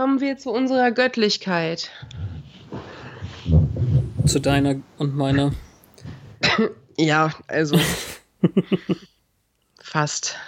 [0.00, 1.90] Kommen wir zu unserer Göttlichkeit.
[4.24, 5.52] Zu deiner und meiner.
[6.96, 7.78] Ja, also
[9.78, 10.38] fast.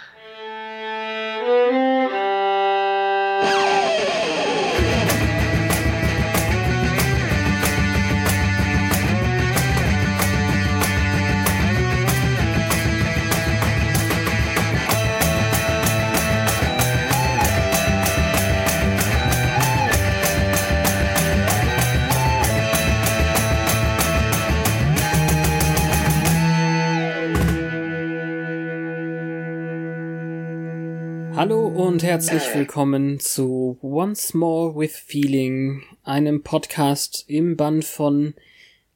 [31.45, 38.33] Hallo und herzlich willkommen zu Once More with Feeling, einem Podcast im Band von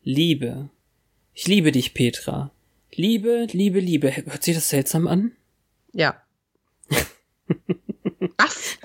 [0.02, 0.70] Liebe.
[1.34, 2.52] Ich liebe dich, Petra.
[2.94, 4.16] Liebe, Liebe, Liebe.
[4.16, 5.34] Hört sich das seltsam an?
[5.92, 6.23] Ja.
[8.38, 8.78] Was?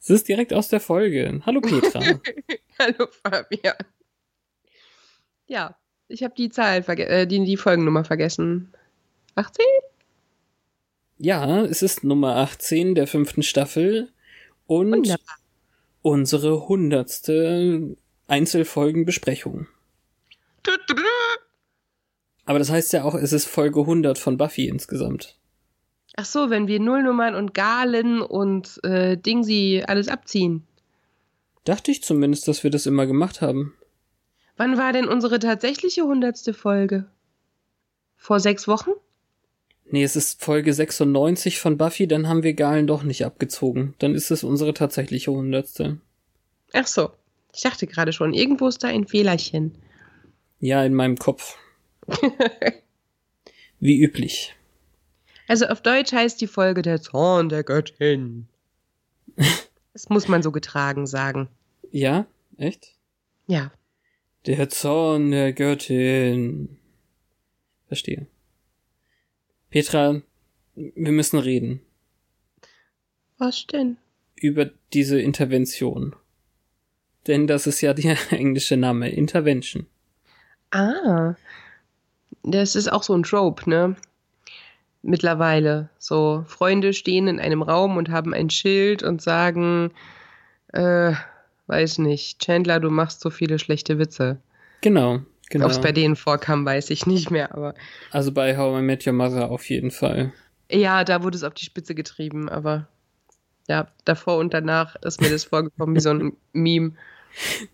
[0.00, 1.40] Es ist direkt aus der Folge.
[1.46, 2.00] Hallo, Petra.
[2.78, 3.76] Hallo Fabian.
[5.46, 8.70] Ja, ich habe die Zahl verge äh, die, die Folgennummer vergessen.
[9.34, 9.64] 18?
[11.20, 14.10] Ja, es ist Nummer 18 der fünften Staffel
[14.66, 15.36] und Wunderbar.
[16.02, 19.66] unsere hundertste Einzelfolgenbesprechung.
[22.46, 25.36] Aber das heißt ja auch, es ist Folge 100 von Buffy insgesamt.
[26.16, 30.66] Ach so, wenn wir Nullnummern und Galen und äh, Dingsy alles abziehen.
[31.64, 33.74] Dachte ich zumindest, dass wir das immer gemacht haben.
[34.56, 37.06] Wann war denn unsere tatsächliche hundertste Folge?
[38.16, 38.90] Vor sechs Wochen?
[39.92, 43.94] Nee, es ist Folge 96 von Buffy, dann haben wir Galen doch nicht abgezogen.
[43.98, 45.98] Dann ist es unsere tatsächliche hundertste.
[46.72, 47.10] Ach so.
[47.52, 49.76] Ich dachte gerade schon, irgendwo ist da ein Fehlerchen.
[50.60, 51.58] Ja, in meinem Kopf.
[53.80, 54.54] Wie üblich.
[55.48, 58.46] Also auf Deutsch heißt die Folge der Zorn der Göttin.
[59.92, 61.48] Das muss man so getragen sagen.
[61.90, 62.26] Ja?
[62.56, 62.94] Echt?
[63.48, 63.72] Ja.
[64.46, 66.78] Der Zorn der Göttin.
[67.88, 68.28] Verstehe.
[69.70, 70.20] Petra,
[70.74, 71.80] wir müssen reden
[73.38, 73.98] Was denn?
[74.34, 76.16] über diese Intervention.
[77.26, 79.86] Denn das ist ja der englische Name, Intervention.
[80.72, 81.34] Ah.
[82.42, 83.96] Das ist auch so ein Trope, ne?
[85.02, 85.90] Mittlerweile.
[85.98, 89.92] So, Freunde stehen in einem Raum und haben ein Schild und sagen,
[90.72, 91.12] äh,
[91.66, 94.38] weiß nicht, Chandler, du machst so viele schlechte Witze.
[94.80, 95.66] Genau, genau.
[95.66, 97.74] Ob es bei denen vorkam, weiß ich nicht mehr, aber
[98.10, 100.32] Also bei How I Met Your Mother auf jeden Fall.
[100.70, 102.88] ja, da wurde es auf die Spitze getrieben, aber
[103.68, 106.92] ja, davor und danach ist mir das vorgekommen wie so ein Meme.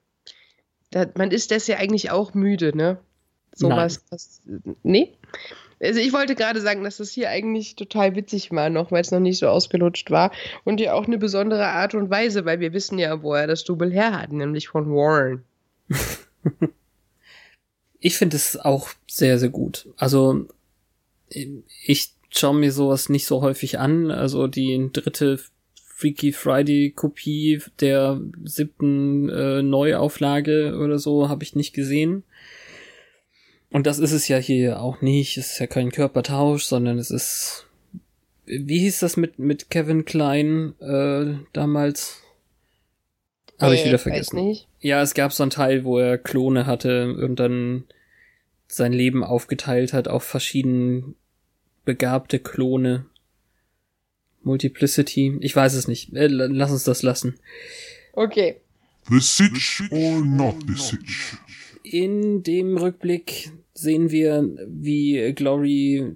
[1.16, 3.00] man ist das ja eigentlich auch müde, ne?
[3.54, 4.04] Sowas.
[4.10, 4.42] Was,
[4.84, 5.14] nee?
[5.82, 9.12] Also ich wollte gerade sagen, dass das hier eigentlich total witzig war noch, weil es
[9.12, 10.32] noch nicht so ausgelutscht war.
[10.64, 13.64] Und ja auch eine besondere Art und Weise, weil wir wissen ja, wo er das
[13.64, 15.44] Double her hat, nämlich von Warren.
[18.00, 19.90] ich finde es auch sehr, sehr gut.
[19.98, 20.48] Also
[21.30, 24.12] ich schaue mir sowas nicht so häufig an.
[24.12, 25.40] Also die dritte
[25.76, 32.24] Freaky Friday Kopie der siebten äh, Neuauflage oder so habe ich nicht gesehen.
[33.70, 35.38] Und das ist es ja hier auch nicht.
[35.38, 37.68] Es ist ja kein Körpertausch, sondern es ist.
[38.46, 42.22] Wie hieß das mit, mit Kevin Klein äh, damals?
[43.60, 44.58] Habe ich wieder vergessen.
[44.80, 47.84] Ja, es gab so einen Teil, wo er Klone hatte und dann
[48.68, 51.16] sein Leben aufgeteilt hat auf verschieden
[51.86, 53.06] begabte Klone.
[54.44, 55.38] Multiplicity.
[55.42, 56.14] Ich weiß es nicht.
[56.14, 57.36] Äh, lass uns das lassen.
[58.14, 58.58] Okay.
[59.10, 61.38] The Sitch or not the Sitch?
[61.84, 66.16] In dem Rückblick sehen wir, wie Glory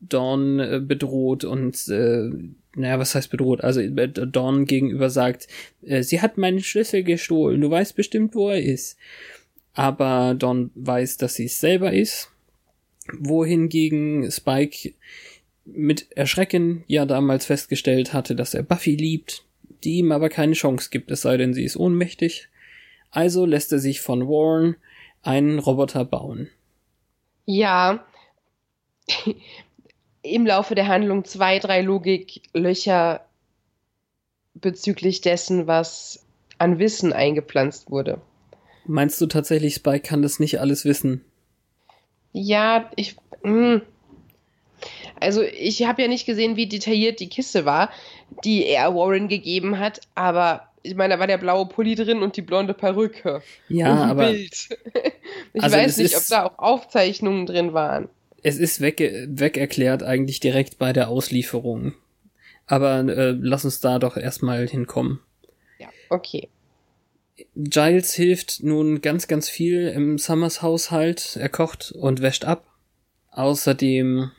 [0.00, 2.30] Dawn äh, bedroht und äh,
[2.76, 3.64] naja, was heißt bedroht?
[3.64, 5.48] Also äh, Dawn gegenüber sagt,
[5.82, 8.96] äh, sie hat meinen Schlüssel gestohlen, du weißt bestimmt, wo er ist.
[9.72, 12.30] Aber Dawn weiß, dass sie es selber ist.
[13.12, 14.94] Wohingegen Spike
[15.64, 19.44] mit Erschrecken ja damals festgestellt hatte, dass er Buffy liebt,
[19.84, 22.48] die ihm aber keine Chance gibt, es sei denn, sie ist ohnmächtig.
[23.10, 24.76] Also lässt er sich von Warren
[25.22, 26.48] einen Roboter bauen.
[27.44, 28.04] Ja,
[30.22, 33.24] im Laufe der Handlung zwei, drei Logiklöcher
[34.54, 36.24] bezüglich dessen, was
[36.58, 38.20] an Wissen eingepflanzt wurde.
[38.86, 41.24] Meinst du tatsächlich, Spike kann das nicht alles wissen?
[42.36, 43.16] Ja, ich.
[43.42, 43.50] Mh.
[43.50, 43.82] Hm.
[45.18, 47.90] Also ich habe ja nicht gesehen, wie detailliert die Kiste war,
[48.44, 52.36] die er Warren gegeben hat, aber ich meine, da war der blaue Pulli drin und
[52.36, 53.42] die blonde Perücke.
[53.68, 54.26] Ja, und ein aber.
[54.26, 54.68] Bild.
[55.54, 58.10] ich also weiß nicht, ob da auch Aufzeichnungen drin waren.
[58.42, 61.94] Es ist weg, weg erklärt eigentlich direkt bei der Auslieferung.
[62.66, 65.20] Aber äh, lass uns da doch erstmal hinkommen.
[65.78, 66.48] Ja, okay.
[67.54, 71.36] Giles hilft nun ganz, ganz viel im Summers Haushalt.
[71.36, 72.66] Er kocht und wäscht ab.
[73.30, 74.30] Außerdem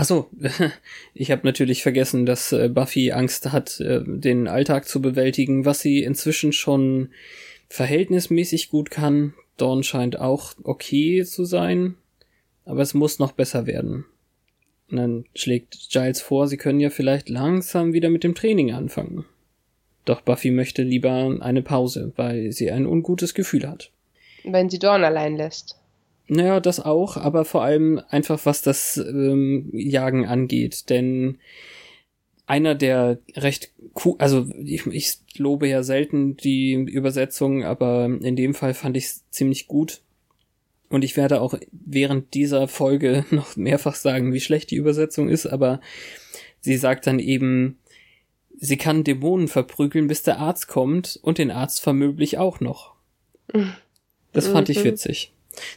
[0.00, 0.30] Achso,
[1.14, 5.80] ich habe natürlich vergessen, dass äh, Buffy Angst hat, äh, den Alltag zu bewältigen, was
[5.80, 7.10] sie inzwischen schon
[7.68, 9.34] verhältnismäßig gut kann.
[9.58, 11.96] Dawn scheint auch okay zu sein,
[12.64, 14.06] aber es muss noch besser werden.
[14.90, 19.26] Und dann schlägt Giles vor, sie können ja vielleicht langsam wieder mit dem Training anfangen.
[20.04, 23.90] Doch Buffy möchte lieber eine Pause, weil sie ein ungutes Gefühl hat.
[24.44, 25.76] Wenn sie Dawn allein lässt.
[26.28, 30.88] Naja, das auch, aber vor allem einfach, was das ähm, Jagen angeht.
[30.88, 31.38] Denn
[32.46, 33.72] einer der recht
[34.04, 39.06] cool, also ich, ich lobe ja selten die Übersetzung, aber in dem Fall fand ich
[39.06, 40.02] es ziemlich gut.
[40.88, 45.46] Und ich werde auch während dieser Folge noch mehrfach sagen, wie schlecht die Übersetzung ist,
[45.46, 45.80] aber
[46.60, 47.78] sie sagt dann eben,
[48.60, 52.94] sie kann Dämonen verprügeln, bis der Arzt kommt und den Arzt vermöglich auch noch.
[54.32, 54.84] Das fand ich mhm.
[54.84, 55.32] witzig.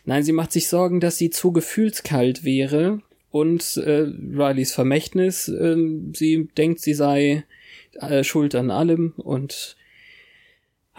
[0.06, 3.02] Nein, sie macht sich Sorgen, dass sie zu gefühlskalt wäre
[3.32, 5.76] und äh, Rileys Vermächtnis, äh,
[6.14, 7.46] sie denkt, sie sei
[7.94, 9.76] äh, schuld an allem und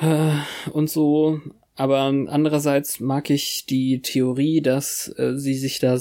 [0.00, 0.32] äh,
[0.70, 1.40] und so.
[1.76, 5.98] Aber andererseits mag ich die Theorie, dass äh, sie sich da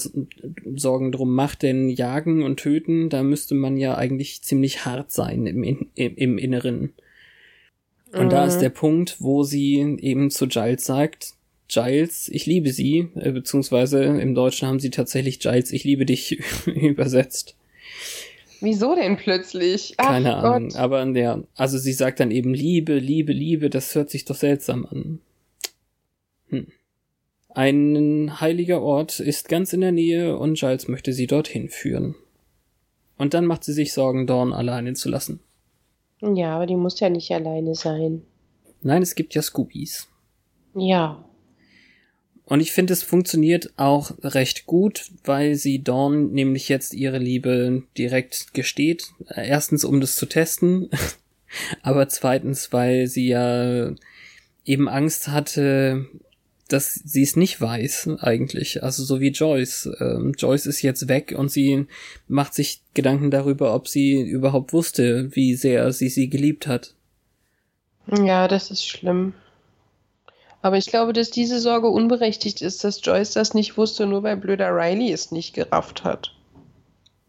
[0.75, 5.48] Sorgen drum macht, denn jagen und töten, da müsste man ja eigentlich ziemlich hart sein
[5.48, 6.94] im, im, im Inneren.
[8.12, 8.30] Und mhm.
[8.30, 8.62] da ist mhm.
[8.62, 11.34] der Punkt, wo sie eben zu Giles sagt,
[11.68, 16.39] Giles, ich liebe sie, äh, beziehungsweise im Deutschen haben sie tatsächlich Giles, ich liebe dich
[16.68, 17.56] übersetzt.
[18.62, 19.96] Wieso denn plötzlich?
[19.98, 20.44] Ach Keine Gott.
[20.44, 24.36] Ahnung, aber ja, also sie sagt dann eben Liebe, Liebe, Liebe, das hört sich doch
[24.36, 25.20] seltsam an.
[27.56, 32.16] Ein heiliger Ort ist ganz in der Nähe und Giles möchte sie dorthin führen.
[33.18, 35.40] Und dann macht sie sich Sorgen, Dawn alleine zu lassen.
[36.22, 38.24] Ja, aber die muss ja nicht alleine sein.
[38.82, 40.08] Nein, es gibt ja Scoobies.
[40.74, 41.24] Ja.
[42.46, 47.84] Und ich finde, es funktioniert auch recht gut, weil sie Dawn nämlich jetzt ihre Liebe
[47.98, 49.12] direkt gesteht.
[49.28, 50.90] Erstens, um das zu testen,
[51.84, 53.94] aber zweitens, weil sie ja
[54.66, 56.08] eben Angst hatte,
[56.74, 58.84] dass sie es nicht weiß eigentlich.
[58.84, 59.89] Also so wie Joyce.
[60.00, 61.86] Ähm, Joyce ist jetzt weg und sie
[62.27, 66.96] macht sich Gedanken darüber, ob sie überhaupt wusste, wie sehr sie sie geliebt hat.
[68.12, 69.34] Ja, das ist schlimm.
[70.63, 74.38] Aber ich glaube, dass diese Sorge unberechtigt ist, dass Joyce das nicht wusste, nur weil
[74.38, 76.34] blöder Riley es nicht gerafft hat.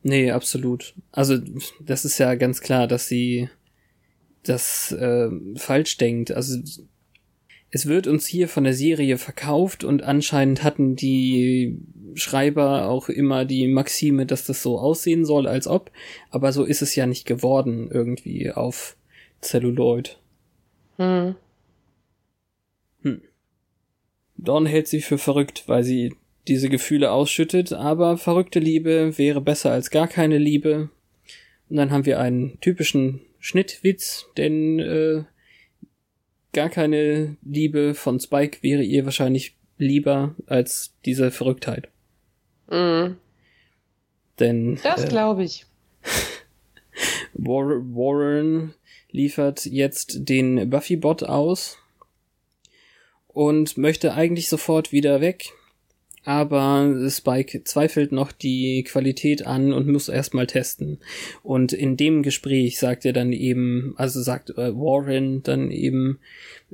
[0.03, 0.95] Nee, absolut.
[1.13, 1.39] Also,
[1.81, 3.51] das ist ja ganz klar, dass sie
[4.43, 6.31] das äh, falsch denkt.
[6.31, 6.59] Also,
[7.75, 11.77] es wird uns hier von der Serie verkauft und anscheinend hatten die
[12.15, 15.91] Schreiber auch immer die Maxime, dass das so aussehen soll, als ob,
[16.31, 18.97] aber so ist es ja nicht geworden irgendwie auf
[19.43, 20.21] Celluloid.
[20.99, 21.35] Hm.
[23.03, 23.23] Hm.
[24.37, 26.15] Dawn hält sie für verrückt, weil sie
[26.47, 30.91] diese Gefühle ausschüttet, aber verrückte Liebe wäre besser als gar keine Liebe.
[31.69, 35.25] Und dann haben wir einen typischen Schnittwitz, denn äh,
[36.55, 41.89] gar keine Liebe von Spike wäre ihr wahrscheinlich lieber als diese Verrücktheit.
[42.71, 43.17] Mhm.
[44.39, 44.79] Denn.
[44.83, 45.67] Das äh, glaube ich.
[47.35, 48.75] Warren
[49.11, 51.79] liefert jetzt den Buffy-Bot aus
[53.29, 55.53] und möchte eigentlich sofort wieder weg,
[56.25, 60.99] aber Spike zweifelt noch die Qualität an und muss erstmal testen.
[61.43, 66.19] Und in dem Gespräch sagt er dann eben, also sagt äh, Warren dann eben,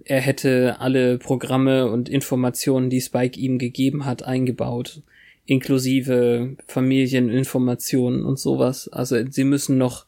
[0.05, 5.03] er hätte alle Programme und Informationen, die Spike ihm gegeben hat, eingebaut,
[5.47, 8.89] inklusive Familieninformationen und sowas.
[8.89, 10.07] Also sie müssen noch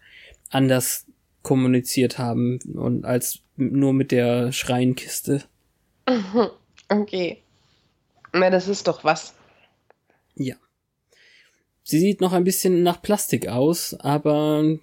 [0.50, 1.06] anders
[1.42, 5.42] kommuniziert haben und als nur mit der Schreinkiste.
[6.88, 7.38] Okay.
[8.32, 9.34] Na, das ist doch was.
[10.34, 10.56] Ja.
[11.84, 14.78] Sie sieht noch ein bisschen nach Plastik aus, aber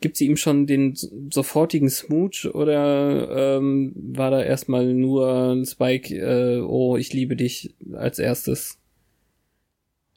[0.00, 0.94] gibt sie ihm schon den
[1.32, 8.18] sofortigen Smooch oder ähm, war da erstmal nur Spike, äh, oh, ich liebe dich als
[8.18, 8.78] erstes?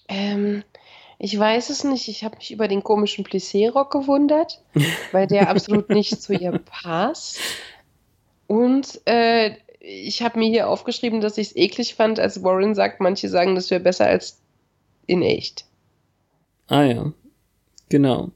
[0.10, 0.64] Ähm,
[1.18, 2.08] ich weiß es nicht.
[2.08, 4.62] Ich habe mich über den komischen Plissé-Rock gewundert,
[5.12, 7.40] weil der absolut nicht zu ihr passt.
[8.48, 13.00] Und äh, ich habe mir hier aufgeschrieben, dass ich es eklig fand, als Warren sagt,
[13.00, 14.40] manche sagen, das wäre besser als
[15.08, 15.66] in echt.
[16.68, 17.14] Ah ja,
[17.88, 18.32] genau.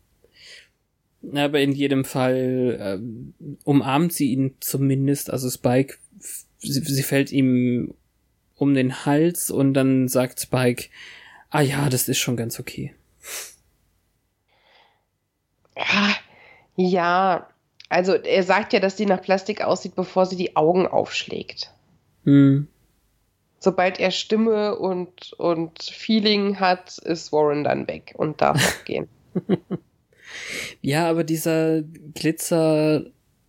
[1.33, 5.97] Aber in jedem Fall äh, umarmt sie ihn zumindest, also Spike,
[6.59, 7.93] sie, sie fällt ihm
[8.55, 10.89] um den Hals und dann sagt Spike,
[11.49, 12.93] ah ja, das ist schon ganz okay.
[16.75, 17.47] Ja,
[17.93, 21.71] also er sagt ja, dass sie nach Plastik aussieht, bevor sie die Augen aufschlägt.
[22.23, 22.67] Hm.
[23.59, 29.07] Sobald er Stimme und, und Feeling hat, ist Warren dann weg und darf gehen.
[30.81, 31.83] ja, aber dieser
[32.15, 33.05] Glitzer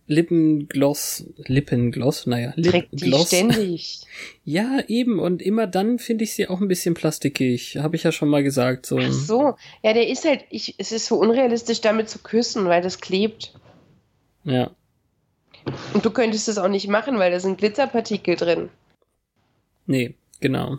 [0.07, 3.27] Lippengloss, Lippengloss, naja, Lippengloss.
[3.27, 4.01] ständig.
[4.43, 8.11] Ja, eben, und immer dann finde ich sie auch ein bisschen plastikig, habe ich ja
[8.11, 8.85] schon mal gesagt.
[8.85, 8.99] So.
[8.99, 12.83] Ach so, ja, der ist halt, ich, es ist so unrealistisch, damit zu küssen, weil
[12.83, 13.55] das klebt.
[14.45, 14.71] Ja.
[15.93, 18.69] Und du könntest es auch nicht machen, weil da sind Glitzerpartikel drin.
[19.87, 20.77] Nee, genau.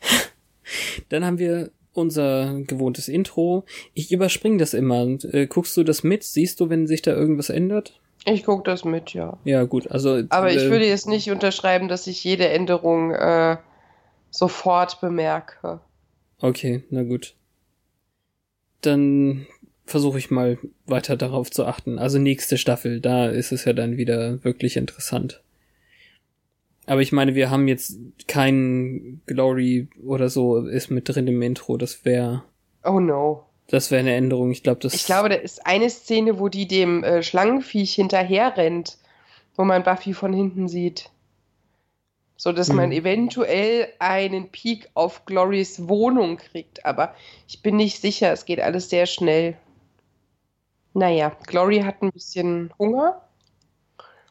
[1.08, 3.64] Dann haben wir unser gewohntes Intro.
[3.94, 5.06] Ich überspringe das immer.
[5.32, 6.24] Äh, guckst du das mit?
[6.24, 8.00] Siehst du, wenn sich da irgendwas ändert?
[8.24, 9.38] Ich gucke das mit, ja.
[9.44, 9.90] Ja, gut.
[9.90, 13.56] Also, Aber äh, ich würde jetzt nicht unterschreiben, dass ich jede Änderung äh,
[14.30, 15.80] sofort bemerke.
[16.40, 17.34] Okay, na gut.
[18.82, 19.46] Dann
[19.86, 21.98] versuche ich mal weiter darauf zu achten.
[21.98, 25.42] Also nächste Staffel, da ist es ja dann wieder wirklich interessant.
[26.86, 31.76] Aber ich meine, wir haben jetzt kein Glory oder so ist mit drin im Intro.
[31.76, 32.44] Das wäre.
[32.84, 33.44] Oh no.
[33.68, 34.52] Das wäre eine Änderung.
[34.52, 34.94] Ich glaube, das.
[34.94, 38.98] Ich glaube, da ist eine Szene, wo die dem äh, Schlangenviech hinterher rennt,
[39.56, 41.10] wo man Buffy von hinten sieht.
[42.36, 42.76] So dass hm.
[42.76, 46.84] man eventuell einen Peak auf Glorys Wohnung kriegt.
[46.86, 47.14] Aber
[47.48, 48.32] ich bin nicht sicher.
[48.32, 49.56] Es geht alles sehr schnell.
[50.96, 53.20] Naja, Glory hat ein bisschen Hunger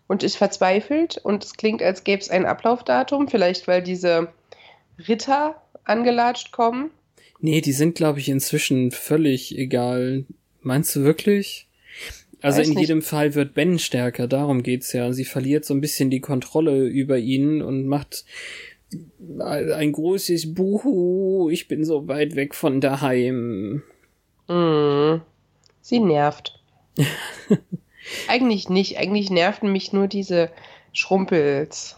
[0.07, 4.29] und ist verzweifelt und es klingt, als gäbe es ein Ablaufdatum, vielleicht weil diese
[5.07, 6.89] Ritter angelatscht kommen.
[7.39, 10.25] Nee, die sind, glaube ich, inzwischen völlig egal.
[10.62, 11.67] Meinst du wirklich?
[12.41, 12.81] Also Weiß in nicht.
[12.81, 15.13] jedem Fall wird Ben stärker, darum geht's ja.
[15.13, 18.25] Sie verliert so ein bisschen die Kontrolle über ihn und macht
[19.39, 23.84] ein großes Buhu, ich bin so weit weg von daheim.
[24.48, 25.22] Mhm.
[25.86, 26.60] Sie nervt.
[28.27, 28.98] eigentlich nicht.
[28.98, 30.50] Eigentlich nerven mich nur diese
[30.94, 31.96] Schrumpels.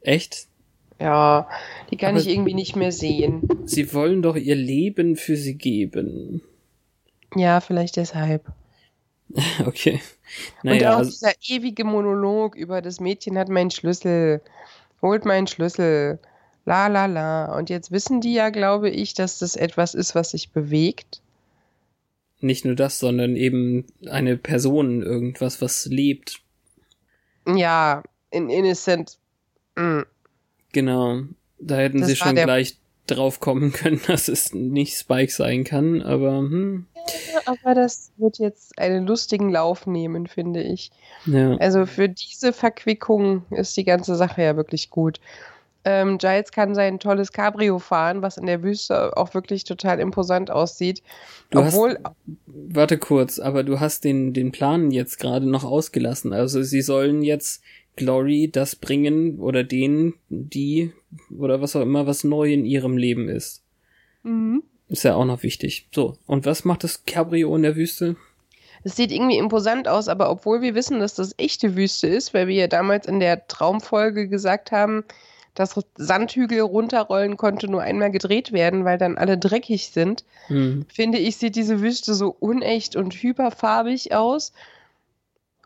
[0.00, 0.46] Echt?
[1.00, 1.48] Ja,
[1.90, 3.48] die kann Aber ich irgendwie nicht mehr sehen.
[3.64, 6.40] Sie wollen doch ihr Leben für sie geben.
[7.34, 8.46] Ja, vielleicht deshalb.
[9.66, 10.00] okay.
[10.62, 14.40] Naja, Und auch also dieser ewige Monolog über das Mädchen hat meinen Schlüssel,
[15.02, 16.20] holt meinen Schlüssel,
[16.64, 17.58] la la la.
[17.58, 21.22] Und jetzt wissen die ja, glaube ich, dass das etwas ist, was sich bewegt
[22.40, 26.40] nicht nur das, sondern eben eine Person, irgendwas, was lebt.
[27.46, 29.18] Ja, in Innocent.
[29.76, 30.02] Mm.
[30.72, 31.22] Genau.
[31.58, 32.76] Da hätten das sie schon gleich
[33.06, 36.86] drauf kommen können, dass es nicht Spike sein kann, aber hm.
[37.32, 40.90] Ja, aber das wird jetzt einen lustigen Lauf nehmen, finde ich.
[41.24, 41.56] Ja.
[41.56, 45.20] Also für diese Verquickung ist die ganze Sache ja wirklich gut.
[45.90, 50.50] Ähm, Giles kann sein tolles Cabrio fahren, was in der Wüste auch wirklich total imposant
[50.50, 51.02] aussieht.
[51.48, 52.14] Du Obwohl, hast,
[52.46, 56.34] warte kurz, aber du hast den, den Plan jetzt gerade noch ausgelassen.
[56.34, 57.62] Also sie sollen jetzt
[57.96, 60.92] Glory das bringen oder denen, die
[61.34, 63.62] oder was auch immer, was neu in ihrem Leben ist.
[64.24, 64.62] mhm.
[64.90, 65.88] Ist ja auch noch wichtig.
[65.94, 68.16] So, und was macht das Cabrio in der Wüste?
[68.84, 72.46] es sieht irgendwie imposant aus, aber obwohl wir wissen, dass das echte Wüste ist, weil
[72.46, 75.04] wir ja damals in der Traumfolge gesagt haben,
[75.58, 80.86] dass Sandhügel runterrollen konnte nur einmal gedreht werden, weil dann alle dreckig sind, Hm.
[80.88, 84.52] finde ich, sieht diese Wüste so unecht und hyperfarbig aus.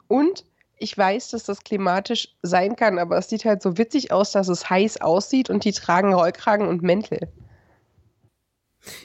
[0.08, 0.44] Und
[0.78, 4.49] ich weiß, dass das klimatisch sein kann, aber es sieht halt so witzig aus, dass
[4.49, 7.28] es heiß aussieht und die tragen Rollkragen und Mäntel.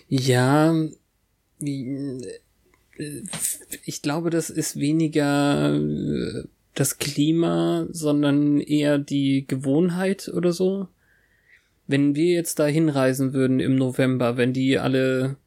[0.07, 0.73] Ja,
[1.61, 2.21] äh,
[3.85, 6.43] ich glaube, das ist weniger äh,
[6.79, 10.87] das Klima, sondern eher die Gewohnheit oder so.
[11.87, 15.37] Wenn wir jetzt da hinreisen würden im November, wenn die alle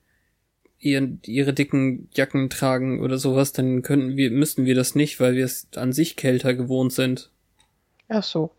[0.80, 5.36] ihr, ihre dicken Jacken tragen oder sowas, dann könnten wir, müssten wir das nicht, weil
[5.36, 7.30] wir es an sich kälter gewohnt sind.
[8.08, 8.50] Ach so.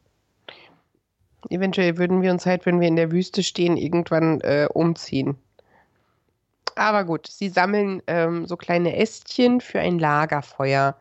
[1.49, 5.35] Eventuell würden wir uns halt, wenn wir in der Wüste stehen, irgendwann äh, umziehen.
[6.75, 10.95] Aber gut, sie sammeln ähm, so kleine Ästchen für ein Lagerfeuer.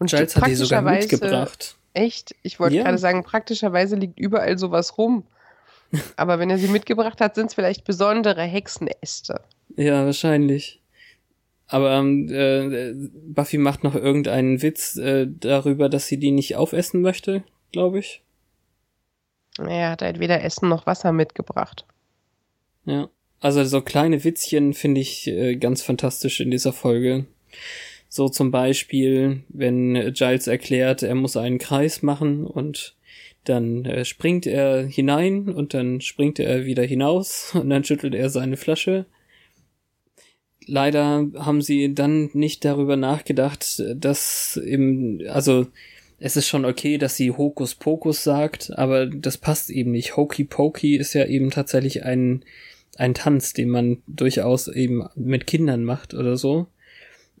[0.00, 1.76] Und Giles hat die sogar praktischerweise- mitgebracht.
[1.94, 2.34] Echt?
[2.42, 2.82] Ich wollte Ja.
[2.84, 5.24] gerade sagen, praktischerweise liegt überall sowas rum.
[6.16, 9.40] Aber wenn er sie mitgebracht hat, sind es vielleicht besondere Hexenäste.
[9.76, 10.80] Ja, wahrscheinlich.
[11.68, 12.92] Aber ähm, äh,
[13.32, 18.22] Buffy macht noch irgendeinen Witz äh, darüber, dass sie die nicht aufessen möchte, glaube ich.
[19.58, 21.84] Er hat halt weder Essen noch Wasser mitgebracht.
[22.86, 23.08] Ja.
[23.40, 27.26] Also so kleine Witzchen finde ich äh, ganz fantastisch in dieser Folge.
[28.12, 32.96] So zum Beispiel, wenn äh, Giles erklärt, er muss einen Kreis machen und
[33.44, 38.28] dann äh, springt er hinein und dann springt er wieder hinaus und dann schüttelt er
[38.28, 39.06] seine Flasche.
[40.66, 45.68] Leider haben sie dann nicht darüber nachgedacht, dass im, also
[46.18, 50.16] es ist schon okay, dass sie Hokus Pokus sagt, aber das passt eben nicht.
[50.16, 52.44] Hokey Pokey ist ja eben tatsächlich ein,
[52.96, 56.66] ein Tanz, den man durchaus eben mit Kindern macht oder so.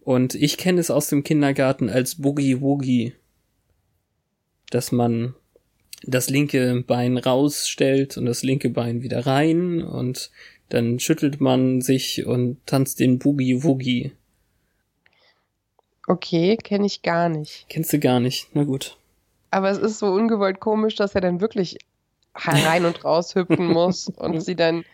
[0.02, 3.14] Und ich kenne es aus dem Kindergarten als Boogie Woogie,
[4.70, 5.34] dass man
[6.02, 10.30] das linke Bein rausstellt und das linke Bein wieder rein und
[10.70, 14.12] dann schüttelt man sich und tanzt den Boogie Woogie.
[16.06, 17.66] Okay, kenne ich gar nicht.
[17.68, 18.48] Kennst du gar nicht?
[18.54, 18.96] Na gut.
[19.50, 21.78] Aber es ist so ungewollt komisch, dass er dann wirklich
[22.34, 24.84] rein und raus hüpfen muss und sie dann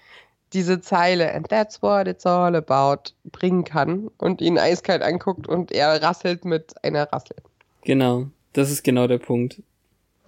[0.52, 5.72] diese Zeile and that's what it's all about bringen kann und ihn eiskalt anguckt und
[5.72, 7.37] er rasselt mit einer Rassel.
[7.82, 8.26] Genau.
[8.52, 9.62] Das ist genau der Punkt.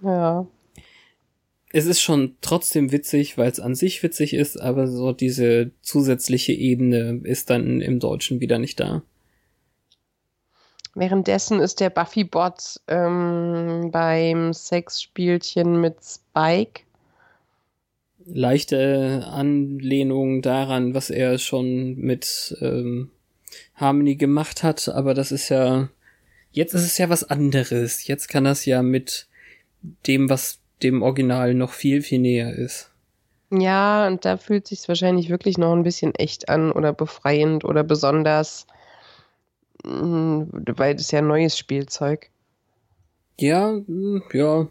[0.01, 0.45] Ja.
[1.71, 6.53] Es ist schon trotzdem witzig, weil es an sich witzig ist, aber so diese zusätzliche
[6.53, 9.03] Ebene ist dann im Deutschen wieder nicht da.
[10.95, 16.81] Währenddessen ist der Buffy-Bot ähm, beim Sexspielchen mit Spike.
[18.25, 23.09] Leichte Anlehnung daran, was er schon mit ähm,
[23.75, 25.89] Harmony gemacht hat, aber das ist ja,
[26.51, 28.05] jetzt ist es ja was anderes.
[28.07, 29.27] Jetzt kann das ja mit
[30.07, 32.91] dem, was dem Original noch viel, viel näher ist.
[33.51, 37.83] Ja, und da fühlt sich wahrscheinlich wirklich noch ein bisschen echt an oder befreiend oder
[37.83, 38.67] besonders,
[39.83, 42.29] mh, weil das ja neues Spielzeug.
[43.39, 44.67] Ja, mm, ja.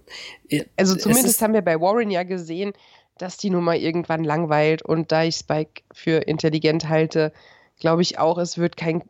[0.76, 2.72] Also Es zumindest haben wir bei Warren ja gesehen,
[3.18, 7.33] dass die Nummer irgendwann langweilt und da ich Spike für intelligent halte,
[7.78, 9.02] glaube ich auch, es wird kein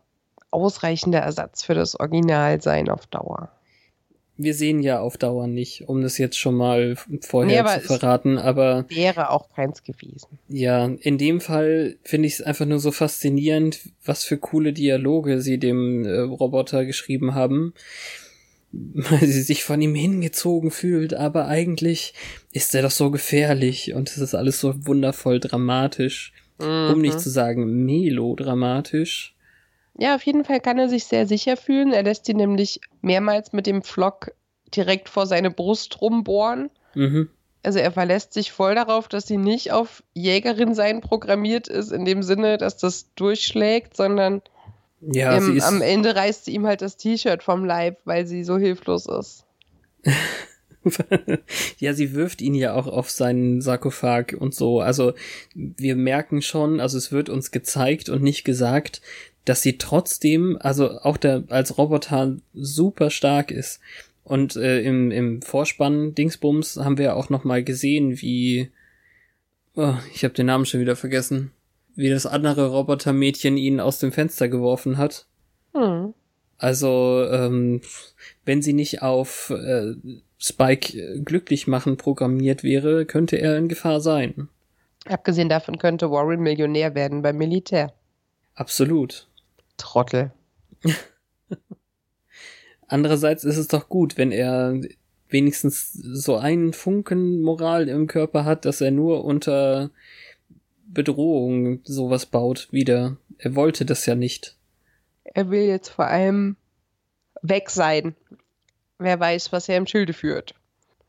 [0.51, 3.51] ausreichender Ersatz für das Original sein auf Dauer.
[4.41, 8.39] Wir sehen ja auf Dauer nicht, um das jetzt schon mal vorher Nee, zu verraten,
[8.39, 10.39] aber Wäre auch keins gewesen.
[10.49, 15.41] ja, in dem Fall finde ich es einfach nur so faszinierend, was für coole Dialoge
[15.41, 17.75] sie dem äh, Roboter geschrieben haben.
[18.95, 22.15] Weil sie sich von ihm hingezogen fühlt, aber eigentlich
[22.53, 27.01] ist er doch so gefährlich und es ist alles so wundervoll dramatisch, um Mhm.
[27.01, 29.35] nicht zu sagen melodramatisch.
[29.99, 31.93] Ja, auf jeden Fall kann er sich sehr sicher fühlen.
[31.93, 34.33] Er lässt sie nämlich mehrmals mit dem Flock
[34.75, 36.71] direkt vor seine Brust rumbohren.
[36.95, 37.29] Mhm.
[37.65, 42.05] Also er verlässt sich voll darauf, dass sie nicht auf Jägerin sein programmiert ist, in
[42.05, 44.43] dem Sinne, dass das durchschlägt, sondern
[45.01, 48.45] Ja, ähm, ist, am Ende reißt sie ihm halt das T-Shirt vom Leib, weil sie
[48.45, 49.45] so hilflos ist.
[51.79, 54.81] ja, sie wirft ihn ja auch auf seinen Sarkophag und so.
[54.81, 55.13] Also
[55.55, 59.01] wir merken schon, also es wird uns gezeigt und nicht gesagt,
[59.45, 63.81] dass sie trotzdem, also auch der als Roboter super stark ist.
[64.25, 68.71] Und äh, im, im Vorspann Dingsbums haben wir auch noch mal gesehen, wie
[69.75, 71.53] oh, ich habe den Namen schon wieder vergessen,
[71.99, 75.27] wie das andere Robotermädchen ihn aus dem Fenster geworfen hat.
[75.75, 76.15] Hm.
[76.57, 77.81] Also ähm,
[78.45, 79.95] wenn sie nicht auf äh,
[80.39, 84.49] Spike glücklich machen programmiert wäre, könnte er in Gefahr sein.
[85.07, 87.93] Abgesehen davon könnte Warren Millionär werden beim Militär.
[88.55, 89.27] Absolut.
[89.77, 90.31] Trottel.
[92.87, 94.81] Andererseits ist es doch gut, wenn er
[95.29, 99.91] wenigstens so einen Funken Moral im Körper hat, dass er nur unter
[100.89, 103.17] Bedrohung sowas baut wieder.
[103.39, 104.57] Er wollte das ja nicht.
[105.25, 106.57] Er will jetzt vor allem
[107.43, 108.15] weg sein.
[108.99, 110.55] Wer weiß, was er im Schilde führt.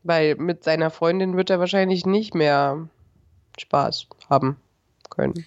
[0.02, 2.88] Weil mit seiner Freundin wird er wahrscheinlich nicht mehr
[3.58, 4.56] Spaß haben
[5.08, 5.46] können.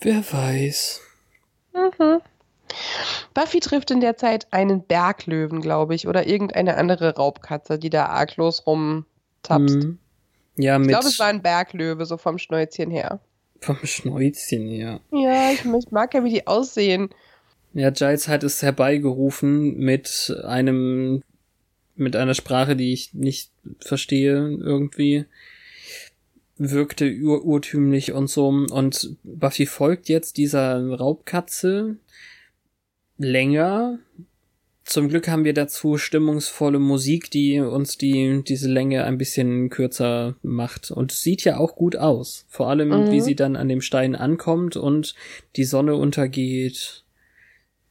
[0.00, 1.00] Wer weiß.
[1.74, 2.20] Mhm.
[3.34, 8.06] Buffy trifft in der Zeit einen Berglöwen, glaube ich, oder irgendeine andere Raubkatze, die da
[8.06, 9.76] arglos rumtapst.
[9.76, 9.98] Mhm.
[10.56, 13.20] Ja, ich glaube, es war ein Berglöwe, so vom Schnäuzchen her.
[13.60, 15.00] Vom Schnäuzchen her.
[15.10, 17.10] Ja, ich, ich mag ja, wie die aussehen.
[17.74, 21.22] Ja, Giles hat es herbeigerufen mit einem,
[21.96, 25.26] mit einer Sprache, die ich nicht verstehe irgendwie.
[26.56, 28.48] Wirkte ur urtümlich und so.
[28.48, 31.96] Und Buffy folgt jetzt dieser Raubkatze,
[33.18, 33.98] länger.
[34.88, 40.36] Zum Glück haben wir dazu stimmungsvolle Musik, die uns die, diese Länge ein bisschen kürzer
[40.40, 40.90] macht.
[40.90, 42.46] Und sieht ja auch gut aus.
[42.48, 43.10] Vor allem, mhm.
[43.10, 45.14] wie sie dann an dem Stein ankommt und
[45.56, 47.04] die Sonne untergeht.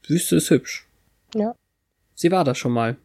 [0.08, 0.88] Wüste ist hübsch.
[1.36, 1.54] Ja.
[2.16, 2.98] Sie war da schon mal.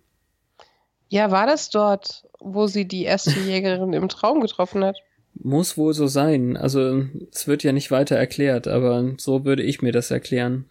[1.11, 4.97] Ja, war das dort, wo sie die erste Jägerin im Traum getroffen hat?
[5.35, 6.57] Muss wohl so sein.
[6.57, 10.65] Also, es wird ja nicht weiter erklärt, aber so würde ich mir das erklären.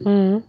[0.00, 0.42] Mhm.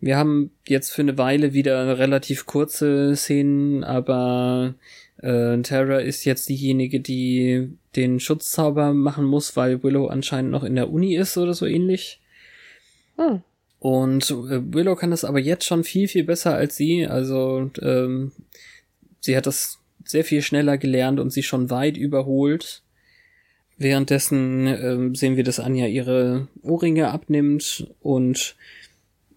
[0.00, 4.74] Wir haben jetzt für eine Weile wieder relativ kurze Szenen, aber
[5.18, 10.76] äh, Terra ist jetzt diejenige, die den Schutzzauber machen muss, weil Willow anscheinend noch in
[10.76, 12.20] der Uni ist oder so ähnlich.
[13.16, 13.42] Hm.
[13.78, 17.06] Und äh, Willow kann das aber jetzt schon viel, viel besser als sie.
[17.06, 18.32] Also ähm,
[19.20, 22.82] sie hat das sehr viel schneller gelernt und sie schon weit überholt.
[23.76, 28.56] Währenddessen ähm, sehen wir, dass Anja ihre Ohrringe abnimmt und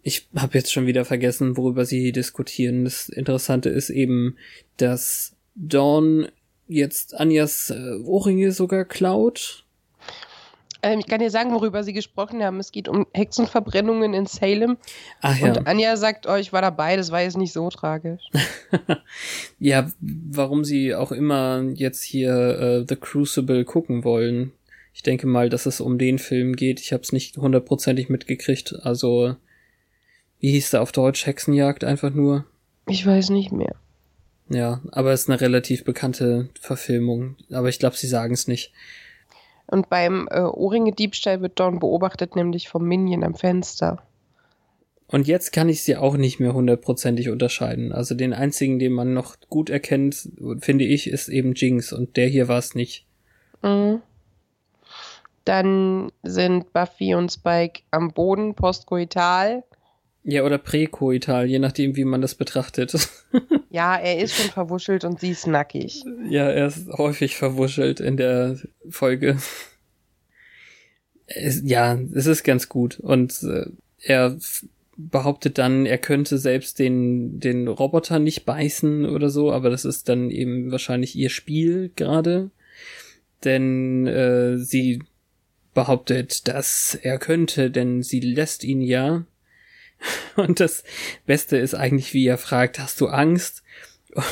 [0.03, 2.83] ich habe jetzt schon wieder vergessen, worüber sie diskutieren.
[2.83, 4.37] Das Interessante ist eben,
[4.77, 6.27] dass Dawn
[6.67, 9.63] jetzt Anjas äh, Ohrringe sogar klaut.
[10.81, 12.59] Ähm, ich kann dir sagen, worüber sie gesprochen haben.
[12.59, 14.77] Es geht um Hexenverbrennungen in Salem.
[15.21, 15.47] Ach ja.
[15.47, 18.23] Und Anja sagt, oh, ich war dabei, das war jetzt nicht so tragisch.
[19.59, 24.51] ja, warum sie auch immer jetzt hier äh, The Crucible gucken wollen.
[24.93, 26.81] Ich denke mal, dass es um den Film geht.
[26.81, 28.75] Ich habe es nicht hundertprozentig mitgekriegt.
[28.83, 29.37] Also
[30.43, 31.25] wie hieß der auf Deutsch?
[31.25, 32.43] Hexenjagd einfach nur?
[32.89, 33.75] Ich weiß nicht mehr.
[34.49, 37.37] Ja, aber es ist eine relativ bekannte Verfilmung.
[37.49, 38.73] Aber ich glaube, sie sagen es nicht.
[39.67, 44.03] Und beim äh, Ohrringe-Diebstahl wird Dawn beobachtet, nämlich vom Minion am Fenster.
[45.07, 47.93] Und jetzt kann ich sie auch nicht mehr hundertprozentig unterscheiden.
[47.93, 50.27] Also den einzigen, den man noch gut erkennt,
[50.59, 51.93] finde ich, ist eben Jinx.
[51.93, 53.05] Und der hier war es nicht.
[53.61, 54.01] Mhm.
[55.45, 59.63] Dann sind Buffy und Spike am Boden, postkoital.
[60.25, 63.09] Ja, oder präkoital, je nachdem, wie man das betrachtet.
[63.69, 66.03] ja, er ist schon verwuschelt und sie ist nackig.
[66.29, 68.57] Ja, er ist häufig verwuschelt in der
[68.89, 69.37] Folge.
[71.25, 73.01] Es, ja, es ist ganz gut.
[73.01, 73.65] Und äh,
[73.99, 74.37] er
[74.95, 80.07] behauptet dann, er könnte selbst den, den Roboter nicht beißen oder so, aber das ist
[80.07, 82.49] dann eben wahrscheinlich ihr Spiel gerade.
[83.43, 85.03] Denn äh, sie
[85.73, 89.25] behauptet, dass er könnte, denn sie lässt ihn ja
[90.35, 90.83] Und das
[91.25, 93.63] Beste ist eigentlich, wie er fragt, hast du Angst?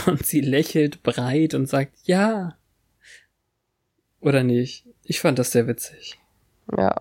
[0.05, 2.55] Und sie lächelt breit und sagt, ja.
[4.19, 4.85] Oder nicht?
[5.03, 6.19] Ich fand das sehr witzig.
[6.77, 6.95] Ja.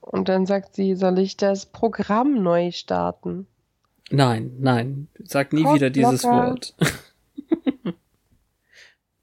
[0.00, 3.46] Und dann sagt sie, soll ich das Programm neu starten?
[4.10, 5.08] Nein, nein.
[5.24, 6.74] Sag nie wieder dieses Wort.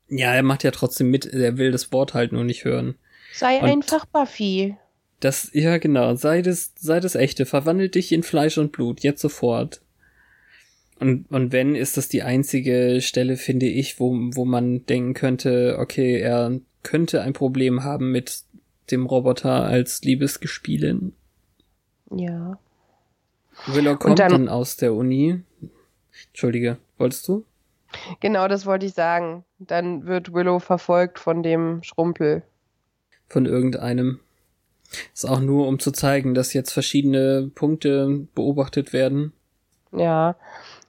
[0.08, 2.96] ja, er macht ja trotzdem mit, er will das Wort halt nur nicht hören.
[3.34, 4.78] Sei und einfach Buffy.
[5.20, 6.16] Das, ja, genau.
[6.16, 7.46] Sei das, sei das echte.
[7.46, 9.02] Verwandelt dich in Fleisch und Blut.
[9.02, 9.82] Jetzt sofort.
[11.00, 15.78] Und, und wenn, ist das die einzige Stelle, finde ich, wo, wo man denken könnte,
[15.80, 18.44] okay, er könnte ein Problem haben mit
[18.92, 21.14] dem Roboter als Liebesgespielin.
[22.12, 22.58] Ja.
[23.68, 25.42] Willow kommt dann, dann, aus der Uni.
[26.30, 27.46] Entschuldige, wolltest du?
[28.20, 29.44] Genau, das wollte ich sagen.
[29.58, 32.44] Dann wird Willow verfolgt von dem Schrumpel.
[33.28, 34.20] Von irgendeinem.
[35.14, 39.34] Ist auch nur, um zu zeigen, dass jetzt verschiedene Punkte beobachtet werden.
[39.92, 40.36] Ja.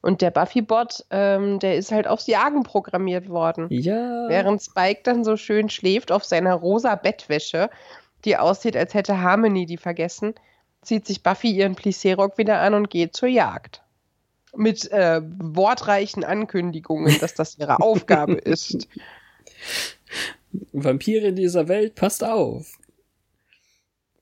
[0.03, 3.67] Und der Buffy-Bot, ähm, der ist halt aufs Jagen programmiert worden.
[3.71, 4.29] Ja.
[4.29, 7.69] Während Spike dann so schön schläft auf seiner rosa Bettwäsche,
[8.25, 10.35] die aussieht, als hätte Harmony die vergessen,
[10.83, 13.83] zieht sich Buffy ihren Plissé-Rock wieder an und geht zur Jagd.
[14.57, 18.89] Mit äh, wortreichen Ankündigungen, dass das ihre Aufgabe ist.
[20.73, 22.80] Vampire dieser Welt, passt auf.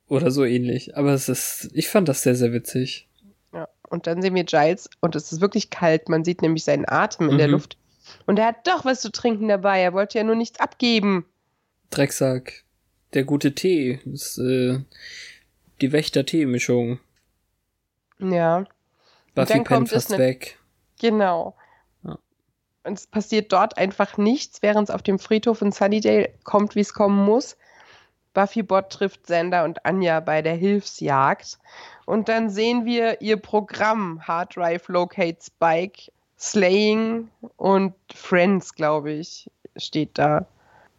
[0.08, 0.96] Oder so ähnlich.
[0.96, 3.08] Aber es ist, ich fand das sehr, sehr witzig.
[3.52, 3.68] Ja.
[3.88, 6.08] Und dann sehen wir Giles und es ist wirklich kalt.
[6.08, 7.38] Man sieht nämlich seinen Atem in Mhm.
[7.38, 7.76] der Luft.
[8.26, 9.80] Und er hat doch was zu trinken dabei.
[9.80, 11.26] Er wollte ja nur nichts abgeben.
[11.90, 12.64] Drecksack.
[13.14, 14.00] Der gute Tee.
[14.04, 14.78] Das, ist, äh,
[15.80, 17.00] die Wächter-Tee-Mischung.
[18.18, 18.64] Ja,
[19.34, 20.58] Buffy dann pennt kommt fast ne- weg.
[21.00, 21.54] genau.
[22.04, 22.18] Ja.
[22.84, 26.80] Und es passiert dort einfach nichts, während es auf dem Friedhof in Sunnydale kommt, wie
[26.80, 27.56] es kommen muss.
[28.38, 31.58] Buffy Bot trifft Sander und Anja bei der Hilfsjagd.
[32.06, 39.50] Und dann sehen wir ihr Programm Hard Drive Locate Spike, Slaying und Friends, glaube ich,
[39.76, 40.46] steht da.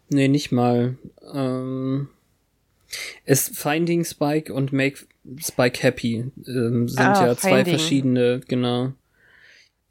[0.10, 0.98] Nee, nicht mal.
[1.34, 2.10] Ähm,
[3.24, 5.06] es Finding Spike und Make
[5.40, 7.78] Spike Happy ähm, sind Ah, ja zwei Finding.
[7.78, 8.92] verschiedene, genau.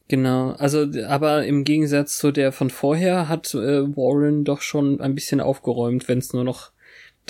[0.08, 5.14] Genau, also aber im Gegensatz zu der von vorher hat äh, Warren doch schon ein
[5.14, 6.72] bisschen aufgeräumt, wenn es nur noch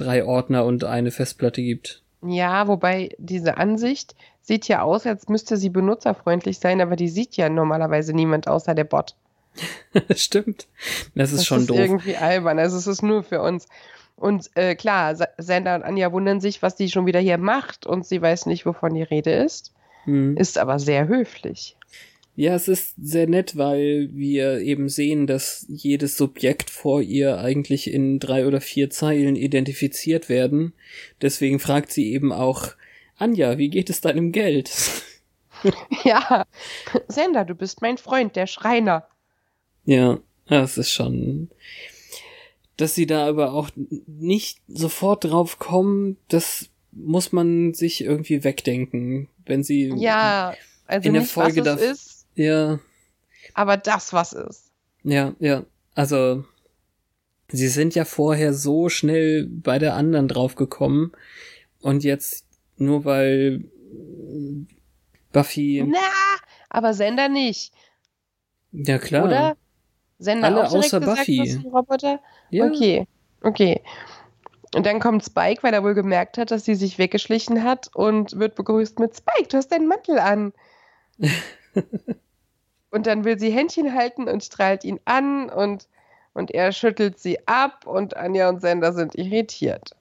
[0.00, 2.02] drei Ordner und eine Festplatte gibt.
[2.22, 7.36] Ja, wobei diese Ansicht sieht ja aus, als müsste sie benutzerfreundlich sein, aber die sieht
[7.36, 9.14] ja normalerweise niemand außer der Bot.
[10.14, 10.66] Stimmt.
[11.14, 11.78] Das ist das schon ist doof.
[11.78, 12.58] irgendwie albern.
[12.58, 13.66] Also es ist nur für uns.
[14.16, 18.04] Und äh, klar, Sander und Anja wundern sich, was die schon wieder hier macht und
[18.04, 19.72] sie weiß nicht, wovon die Rede ist.
[20.04, 20.36] Hm.
[20.36, 21.76] Ist aber sehr höflich.
[22.38, 27.92] Ja, es ist sehr nett, weil wir eben sehen, dass jedes Subjekt vor ihr eigentlich
[27.92, 30.72] in drei oder vier Zeilen identifiziert werden.
[31.20, 32.76] Deswegen fragt sie eben auch,
[33.16, 34.70] Anja, wie geht es deinem Geld?
[36.04, 36.46] Ja,
[37.08, 39.08] Sander, du bist mein Freund, der Schreiner.
[39.84, 41.50] ja, das ist schon.
[42.76, 43.70] Dass sie da aber auch
[44.06, 49.26] nicht sofort drauf kommen, das muss man sich irgendwie wegdenken.
[49.44, 49.92] Wenn sie.
[49.96, 50.54] Ja,
[50.86, 52.78] also In der Folge es ist, Ja,
[53.54, 54.70] aber das, was ist.
[55.02, 55.64] Ja, ja.
[55.94, 56.44] Also,
[57.50, 61.10] sie sind ja vorher so schnell bei der anderen draufgekommen
[61.80, 62.46] und jetzt
[62.76, 63.64] nur weil
[65.32, 65.84] Buffy.
[65.86, 65.98] Na,
[66.70, 67.72] aber Sender nicht,
[68.70, 69.24] Ja, klar.
[69.24, 69.56] oder?
[70.20, 71.60] Sender Alle auch außer gesagt, Buffy.
[71.64, 72.20] Roboter?
[72.50, 72.66] Ja.
[72.66, 73.06] Okay,
[73.42, 73.80] okay.
[74.76, 78.38] Und dann kommt Spike, weil er wohl gemerkt hat, dass sie sich weggeschlichen hat und
[78.38, 80.52] wird begrüßt mit Spike, du hast deinen Mantel an.
[82.90, 85.88] und dann will sie Händchen halten und strahlt ihn an und,
[86.34, 89.94] und er schüttelt sie ab und Anja und Sender sind irritiert.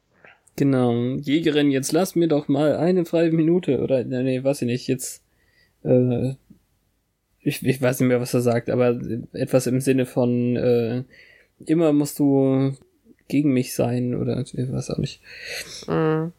[0.56, 1.15] Genau.
[1.17, 3.80] Jägerin, jetzt lass mir doch mal eine freie Minute.
[3.80, 4.88] Oder, nee, nee, weiß ich nicht.
[4.88, 5.21] Jetzt,
[5.84, 6.34] äh,
[7.41, 9.00] ich, ich weiß nicht mehr, was er sagt, aber
[9.34, 11.04] etwas im Sinne von, äh,
[11.65, 12.76] immer musst du
[13.28, 15.21] gegen mich sein oder ich weiß auch nicht.
[15.88, 16.34] Mhm.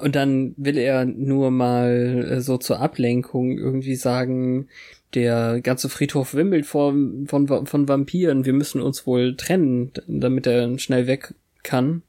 [0.00, 4.68] Und dann will er nur mal äh, so zur Ablenkung irgendwie sagen,
[5.14, 10.78] der ganze Friedhof wimmelt von, von, von Vampiren, wir müssen uns wohl trennen, damit er
[10.78, 12.02] schnell weg kann.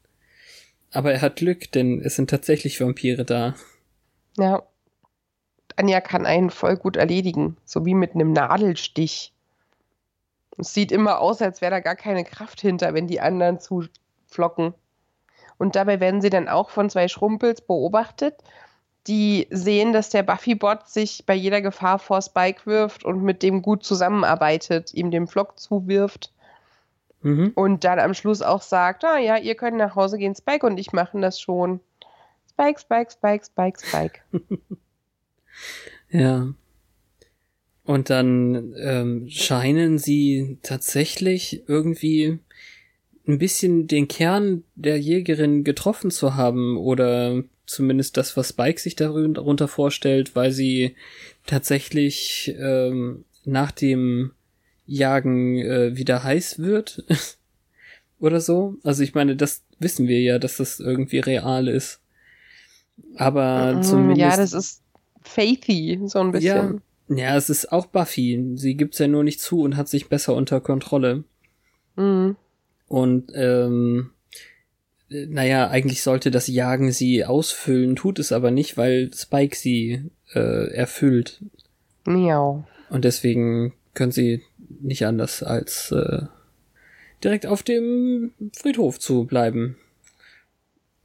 [0.91, 3.55] Aber er hat Glück, denn es sind tatsächlich Vampire da.
[4.37, 4.63] Ja.
[5.75, 9.33] Anja kann einen voll gut erledigen, so wie mit einem Nadelstich.
[10.57, 14.75] Es sieht immer aus, als wäre da gar keine Kraft hinter, wenn die anderen zuflocken.
[15.57, 18.35] Und dabei werden sie dann auch von zwei Schrumpels beobachtet,
[19.07, 23.61] die sehen, dass der Buffy-Bot sich bei jeder Gefahr vor Spike wirft und mit dem
[23.61, 26.31] gut zusammenarbeitet, ihm den Flock zuwirft
[27.25, 27.53] Mhm.
[27.55, 30.77] und dann am Schluss auch sagt, ah ja, ihr könnt nach Hause gehen, Spike und
[30.77, 31.79] ich machen das schon.
[32.49, 34.19] Spike, Spike, Spike, Spike, Spike.
[36.09, 36.53] Ja.
[37.85, 42.39] Und dann ähm, scheinen sie tatsächlich irgendwie
[43.27, 48.95] ein bisschen den Kern der Jägerin getroffen zu haben oder zumindest das, was Spike sich
[48.95, 50.95] darun- darunter vorstellt, weil sie
[51.45, 54.31] tatsächlich ähm, nach dem
[54.85, 57.03] Jagen äh, wieder heiß wird
[58.19, 58.75] oder so.
[58.83, 62.01] Also ich meine, das wissen wir ja, dass das irgendwie real ist.
[63.15, 64.81] Aber Mm, zumindest Ja, das ist
[65.21, 66.81] Faithy, so ein bisschen.
[67.09, 68.51] ja, es ist auch Buffy.
[68.55, 71.23] Sie gibt's ja nur nicht zu und hat sich besser unter Kontrolle.
[71.95, 72.35] Mhm.
[72.87, 74.12] Und ähm, äh,
[75.09, 80.73] naja, eigentlich sollte das Jagen sie ausfüllen, tut es aber nicht, weil Spike sie äh,
[80.73, 81.41] erfüllt.
[82.05, 82.65] Miau.
[82.89, 84.41] Und deswegen können sie
[84.81, 86.23] nicht anders als äh,
[87.23, 89.77] direkt auf dem Friedhof zu bleiben.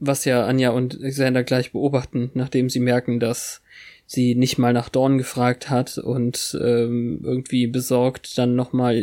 [0.01, 3.63] Was ja Anja und Xander gleich beobachten, nachdem sie merken, dass
[4.07, 8.97] sie nicht mal nach Dorn gefragt hat und ähm, irgendwie besorgt dann nochmal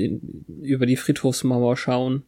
[0.61, 2.23] über die Friedhofsmauer schauen.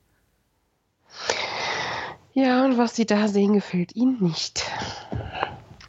[2.37, 4.63] Ja, und was sie da sehen, gefällt ihnen nicht.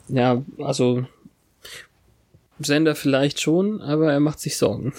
[0.09, 1.05] Ja, also
[2.59, 4.95] Sender vielleicht schon, aber er macht sich Sorgen.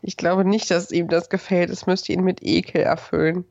[0.00, 1.68] Ich glaube nicht, dass ihm das gefällt.
[1.68, 3.44] Es müsste ihn mit Ekel erfüllen.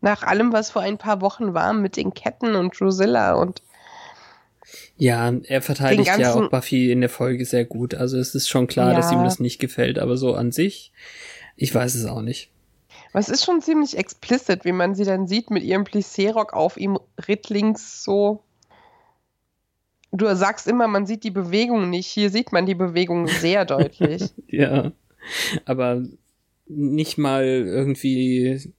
[0.00, 3.62] Nach allem, was vor ein paar Wochen war mit den Ketten und Drusilla und
[4.96, 7.94] ja, er verteidigt ja auch Buffy in der Folge sehr gut.
[7.94, 8.96] Also es ist schon klar, ja.
[8.96, 10.90] dass ihm das nicht gefällt, aber so an sich,
[11.54, 12.53] ich weiß es auch nicht.
[13.14, 16.76] Aber es ist schon ziemlich explicit, wie man sie dann sieht mit ihrem Plissé-Rock auf
[16.76, 16.98] ihm
[17.28, 18.42] rittlings so.
[20.10, 22.08] Du sagst immer, man sieht die Bewegung nicht.
[22.08, 24.32] Hier sieht man die Bewegung sehr deutlich.
[24.48, 24.90] ja,
[25.64, 26.02] aber
[26.66, 28.72] nicht mal irgendwie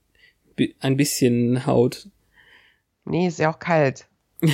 [0.80, 2.10] ein bisschen Haut.
[3.06, 4.06] Nee, ist ja auch kalt.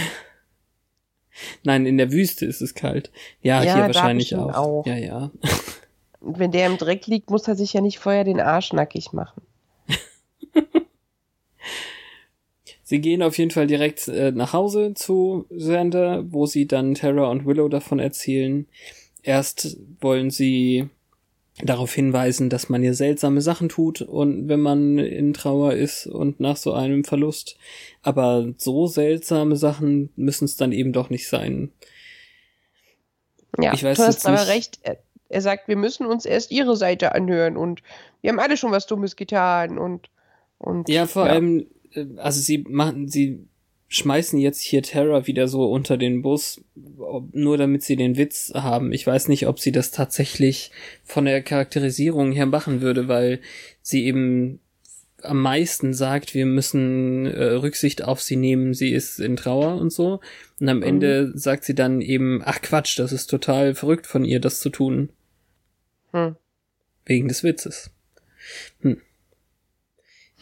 [1.64, 3.10] Nein, in der Wüste ist es kalt.
[3.40, 4.54] Ja, ja hier wahrscheinlich auch.
[4.54, 4.86] auch.
[4.86, 5.32] Ja, ja.
[6.20, 9.42] Wenn der im Dreck liegt, muss er sich ja nicht vorher den Arsch nackig machen.
[12.92, 17.30] Sie gehen auf jeden Fall direkt äh, nach Hause zu Xander, wo sie dann Terra
[17.30, 18.66] und Willow davon erzählen.
[19.22, 20.90] Erst wollen sie
[21.62, 26.38] darauf hinweisen, dass man ja seltsame Sachen tut und wenn man in Trauer ist und
[26.38, 27.56] nach so einem Verlust.
[28.02, 31.72] Aber so seltsame Sachen müssen es dann eben doch nicht sein.
[33.58, 34.80] Ja, ich weiß du hast aber recht.
[35.30, 37.82] Er, sagt, wir müssen uns erst ihre Seite anhören und
[38.20, 40.10] wir haben alle schon was Dummes getan und
[40.58, 41.32] und ja, vor ja.
[41.32, 41.66] allem,
[42.16, 43.40] also sie machen, sie
[43.88, 48.90] schmeißen jetzt hier Terra wieder so unter den Bus, nur damit sie den Witz haben.
[48.92, 50.70] Ich weiß nicht, ob sie das tatsächlich
[51.04, 53.40] von der Charakterisierung her machen würde, weil
[53.82, 54.60] sie eben
[55.20, 59.92] am meisten sagt, wir müssen äh, Rücksicht auf sie nehmen, sie ist in Trauer und
[59.92, 60.20] so.
[60.58, 60.82] Und am mhm.
[60.84, 64.70] Ende sagt sie dann eben, ach Quatsch, das ist total verrückt von ihr, das zu
[64.70, 65.10] tun.
[66.12, 66.36] Hm.
[67.04, 67.90] Wegen des Witzes.
[68.80, 69.00] Hm.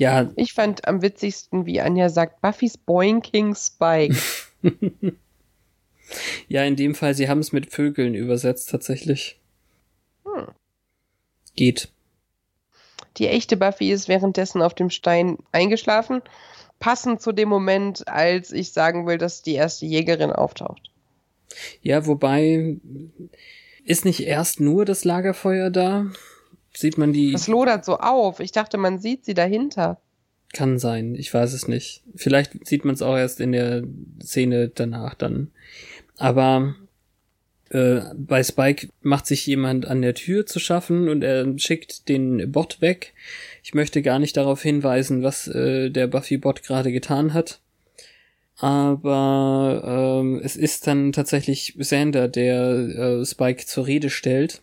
[0.01, 0.31] Ja.
[0.35, 4.17] Ich fand am witzigsten, wie Anja sagt, Buffys Boinking Spike.
[6.49, 9.39] ja, in dem Fall, sie haben es mit Vögeln übersetzt tatsächlich.
[10.25, 10.47] Hm.
[11.55, 11.93] Geht.
[13.19, 16.23] Die echte Buffy ist währenddessen auf dem Stein eingeschlafen,
[16.79, 20.91] passend zu dem Moment, als ich sagen will, dass die erste Jägerin auftaucht.
[21.83, 22.79] Ja, wobei
[23.85, 26.07] ist nicht erst nur das Lagerfeuer da?
[26.73, 27.33] Sieht man die.
[27.33, 28.41] Das lodert so auf.
[28.41, 30.01] Ich dachte, man sieht sie dahinter.
[30.53, 32.03] Kann sein, ich weiß es nicht.
[32.17, 33.85] Vielleicht sieht man es auch erst in der
[34.21, 35.53] Szene danach dann.
[36.19, 36.75] Aber
[37.71, 42.51] äh, bei Spike macht sich jemand an der Tür zu schaffen und er schickt den
[42.51, 43.15] Bot weg.
[43.63, 47.61] Ich möchte gar nicht darauf hinweisen, was äh, der Buffy-Bot gerade getan hat.
[48.57, 54.63] Aber ähm, es ist dann tatsächlich Sander, der äh, Spike zur Rede stellt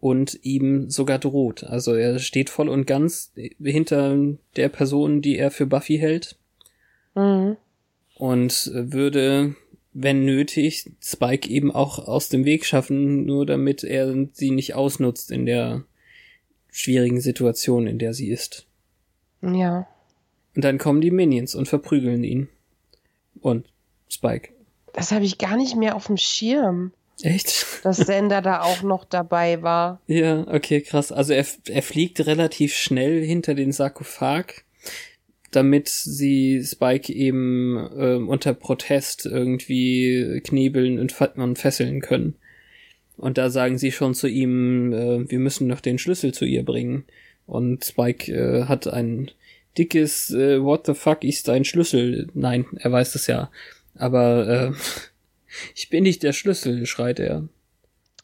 [0.00, 1.64] und ihm sogar droht.
[1.64, 3.32] Also er steht voll und ganz
[3.62, 4.16] hinter
[4.56, 6.36] der Person, die er für Buffy hält.
[7.14, 7.56] Mhm.
[8.16, 9.54] Und würde,
[9.92, 15.30] wenn nötig, Spike eben auch aus dem Weg schaffen, nur damit er sie nicht ausnutzt
[15.30, 15.84] in der
[16.70, 18.66] schwierigen Situation, in der sie ist.
[19.42, 19.86] Ja.
[20.54, 22.48] Und dann kommen die Minions und verprügeln ihn.
[23.40, 23.66] Und
[24.08, 24.50] Spike.
[24.92, 26.92] Das habe ich gar nicht mehr auf dem Schirm.
[27.22, 27.66] Echt?
[27.82, 30.00] Dass Sender da auch noch dabei war.
[30.06, 31.12] Ja, okay, krass.
[31.12, 34.64] Also er, er fliegt relativ schnell hinter den Sarkophag,
[35.50, 42.34] damit sie Spike eben äh, unter Protest irgendwie knebeln und, und fesseln können.
[43.16, 46.64] Und da sagen sie schon zu ihm, äh, wir müssen noch den Schlüssel zu ihr
[46.64, 47.04] bringen.
[47.46, 49.30] Und Spike äh, hat ein
[49.76, 52.28] dickes äh, What the fuck ist dein Schlüssel?
[52.32, 53.50] Nein, er weiß das ja.
[53.96, 54.72] Aber äh,
[55.74, 57.48] ich bin nicht der Schlüssel, schreit er.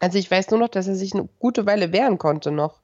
[0.01, 2.81] Also ich weiß nur noch, dass er sich eine gute Weile wehren konnte noch.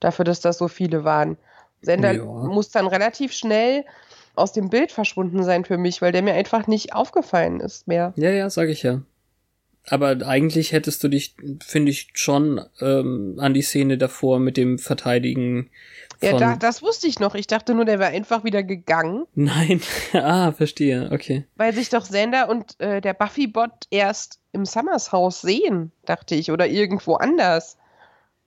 [0.00, 1.36] Dafür, dass das so viele waren.
[1.82, 2.24] Sender ja.
[2.24, 3.84] muss dann relativ schnell
[4.34, 8.12] aus dem Bild verschwunden sein für mich, weil der mir einfach nicht aufgefallen ist mehr.
[8.16, 9.02] Ja, ja, sag ich ja.
[9.90, 14.78] Aber eigentlich hättest du dich, finde ich, schon ähm, an die Szene davor mit dem
[14.78, 15.70] Verteidigen.
[16.20, 17.34] Ja, da, das wusste ich noch.
[17.34, 19.24] Ich dachte nur, der wäre einfach wieder gegangen.
[19.34, 19.80] Nein,
[20.14, 21.44] ah, verstehe, okay.
[21.56, 26.50] Weil sich doch Sander und äh, der Buffy-Bot erst im Summers Haus sehen, dachte ich,
[26.50, 27.76] oder irgendwo anders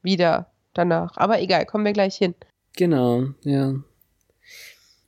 [0.01, 1.15] wieder danach.
[1.15, 2.35] Aber egal, kommen wir gleich hin.
[2.75, 3.75] Genau, ja.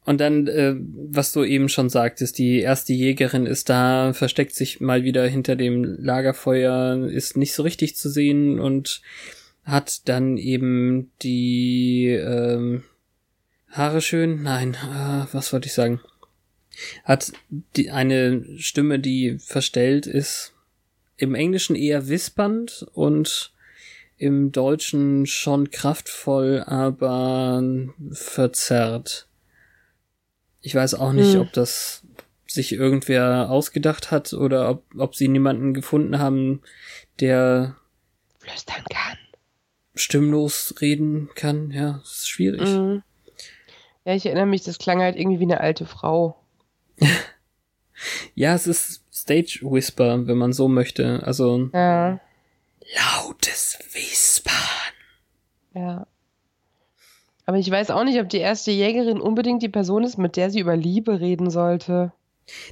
[0.06, 4.82] Und dann, äh, was du eben schon sagtest, die erste Jägerin ist da, versteckt sich
[4.82, 9.02] mal wieder hinter dem Lagerfeuer, ist nicht so richtig zu sehen und
[9.64, 12.84] hat dann eben die ähm,
[13.70, 16.00] Haare schön, nein, äh, was wollte ich sagen?
[17.04, 17.32] Hat
[17.76, 20.54] die, eine Stimme, die verstellt ist,
[21.18, 23.54] im Englischen eher wispernd und
[24.18, 27.64] im Deutschen schon kraftvoll, aber
[28.12, 29.28] verzerrt.
[30.62, 31.42] Ich weiß auch nicht, hm.
[31.42, 32.04] ob das
[32.46, 36.62] sich irgendwer ausgedacht hat oder ob, ob sie niemanden gefunden haben,
[37.20, 37.76] der
[38.40, 39.18] flüstern kann.
[39.96, 41.72] Stimmlos reden kann.
[41.72, 42.62] Ja, das ist schwierig.
[42.62, 43.04] Mhm.
[44.06, 46.38] Ja, ich erinnere mich, das klang halt irgendwie wie eine alte Frau.
[48.36, 51.24] ja, es ist Stage Whisper, wenn man so möchte.
[51.24, 52.20] Also ja.
[52.96, 54.54] lautes Wispern.
[55.74, 56.08] Ja.
[57.46, 60.50] Aber ich weiß auch nicht, ob die erste Jägerin unbedingt die Person ist, mit der
[60.50, 62.14] sie über Liebe reden sollte.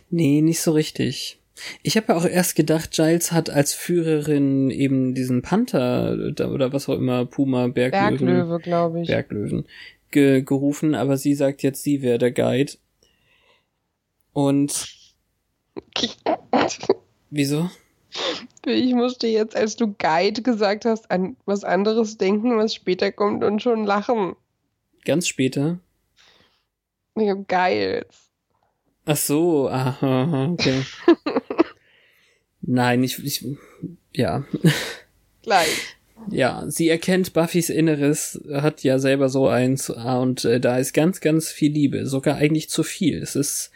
[0.10, 1.41] Nee, nicht so richtig.
[1.84, 6.90] Ich habe ja auch erst gedacht, Giles hat als Führerin eben diesen Panther oder was
[6.90, 8.18] auch immer, Puma, Berglöwen.
[8.18, 9.08] Berglöwe, glaube ich.
[9.08, 9.66] Berglöwen
[10.12, 12.74] ge gerufen, aber sie sagt jetzt, sie wäre der Guide.
[14.34, 14.88] Und.
[17.30, 17.70] Wieso?
[18.66, 23.44] Ich musste jetzt, als du Guide gesagt hast, an was anderes denken, was später kommt
[23.44, 24.36] und schon lachen.
[25.06, 25.80] Ganz später?
[27.16, 28.31] Ich hab Guides.
[29.06, 30.84] Ach so, aha, okay.
[32.62, 33.46] Nein, ich, ich,
[34.14, 34.46] ja.
[35.42, 35.96] Gleich.
[36.30, 41.20] Ja, sie erkennt Buffys Inneres, hat ja selber so eins und äh, da ist ganz,
[41.20, 43.24] ganz viel Liebe, sogar eigentlich zu viel.
[43.24, 43.72] Es ist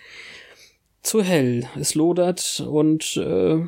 [1.02, 3.66] zu hell, es lodert und äh,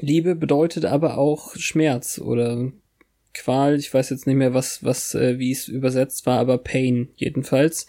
[0.00, 2.70] Liebe bedeutet aber auch Schmerz oder
[3.38, 7.08] Qual, ich weiß jetzt nicht mehr, was, was, äh, wie es übersetzt war, aber Pain
[7.16, 7.86] jedenfalls.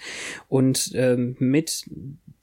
[0.47, 1.85] Und ähm, mit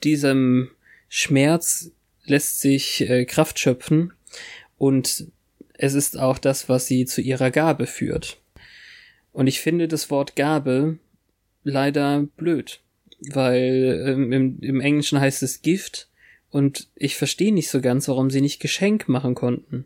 [0.03, 0.71] diesem
[1.09, 1.93] Schmerz
[2.25, 4.13] lässt sich äh, Kraft schöpfen
[4.79, 5.27] und
[5.75, 8.39] es ist auch das, was sie zu ihrer Gabe führt.
[9.33, 10.99] Und ich finde das Wort Gabe
[11.63, 12.81] leider blöd,
[13.21, 16.09] weil ähm, im, im Englischen heißt es Gift
[16.51, 19.85] und ich verstehe nicht so ganz, warum sie nicht Geschenk machen konnten,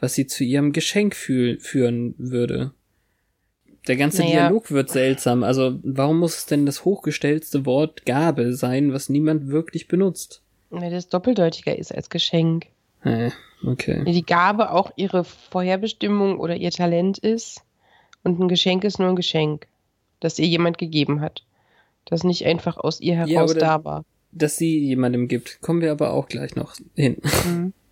[0.00, 2.72] was sie zu ihrem Geschenk fü führen würde.
[3.86, 4.48] Der ganze naja.
[4.48, 5.42] Dialog wird seltsam.
[5.42, 10.42] Also warum muss es denn das hochgestellte Wort Gabe sein, was niemand wirklich benutzt?
[10.70, 12.66] Weil das doppeldeutiger ist als Geschenk.
[13.66, 14.04] Okay.
[14.04, 17.62] Die Gabe auch ihre Vorherbestimmung oder ihr Talent ist
[18.22, 19.66] und ein Geschenk ist nur ein Geschenk,
[20.20, 21.44] das ihr jemand gegeben hat.
[22.04, 24.04] Das nicht einfach aus ihr heraus ja, da war.
[24.32, 27.16] Dass sie jemandem gibt, kommen wir aber auch gleich noch hin.
[27.46, 27.72] Mhm.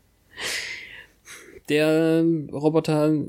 [1.69, 3.25] Der Roboter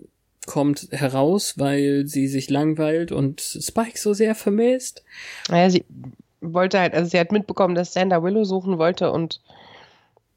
[0.46, 5.04] kommt heraus, weil sie sich langweilt und Spike so sehr vermisst.
[5.50, 5.86] Naja, sie
[6.42, 9.42] wollte halt, also sie hat mitbekommen, dass Sander Willow suchen wollte und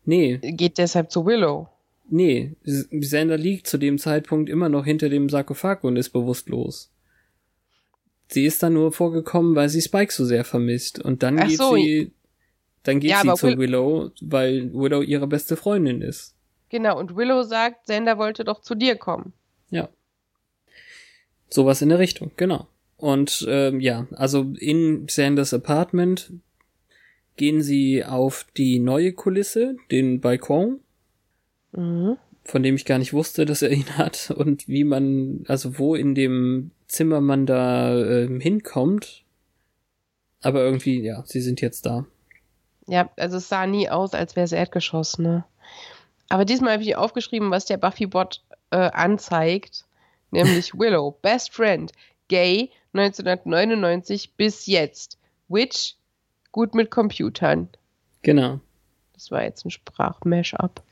[0.04, 0.38] Nee.
[0.38, 1.68] Geht deshalb zu Willow.
[2.10, 6.90] Nee, Sander liegt zu dem Zeitpunkt immer noch hinter dem Sarkophag und ist bewusstlos.
[8.28, 10.98] Sie ist dann nur vorgekommen, weil sie Spike so sehr vermisst.
[10.98, 11.74] Und dann Ach geht so.
[11.74, 12.12] sie,
[12.82, 16.34] dann geht ja, sie zu Will Willow, weil Willow ihre beste Freundin ist.
[16.72, 19.34] Genau, und Willow sagt, Sander wollte doch zu dir kommen.
[19.68, 19.90] Ja.
[21.50, 22.66] Sowas in der Richtung, genau.
[22.96, 26.32] Und ähm, ja, also in Sanders Apartment
[27.36, 30.80] gehen sie auf die neue Kulisse, den Balkon,
[31.72, 32.16] mhm.
[32.42, 35.94] von dem ich gar nicht wusste, dass er ihn hat und wie man, also wo
[35.94, 39.24] in dem Zimmer man da äh, hinkommt.
[40.40, 42.06] Aber irgendwie, ja, sie sind jetzt da.
[42.86, 45.44] Ja, also es sah nie aus, als wäre es Erdgeschoss, ne?
[46.32, 49.84] Aber diesmal habe ich aufgeschrieben, was der Buffy-Bot äh, anzeigt,
[50.30, 51.92] nämlich Willow, Best Friend,
[52.28, 55.18] Gay, 1999 bis jetzt.
[55.48, 55.96] Witch,
[56.50, 57.68] gut mit Computern.
[58.22, 58.60] Genau.
[59.12, 60.82] Das war jetzt ein Sprachmashup.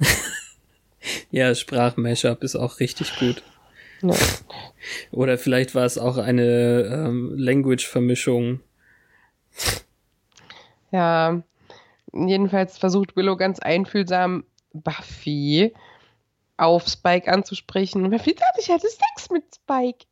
[1.30, 3.44] ja, Sprachmashup ist auch richtig gut.
[4.02, 4.16] Ja.
[5.12, 8.62] Oder vielleicht war es auch eine ähm, Language-Vermischung.
[10.90, 11.40] Ja,
[12.12, 14.42] jedenfalls versucht Willow ganz einfühlsam
[14.82, 15.72] Buffy
[16.56, 18.10] auf Spike anzusprechen.
[18.10, 20.06] Buffy sagt, ich hatte Sex mit Spike.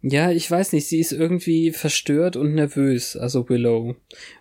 [0.00, 3.96] Ja, ich weiß nicht, sie ist irgendwie verstört und nervös, also Willow.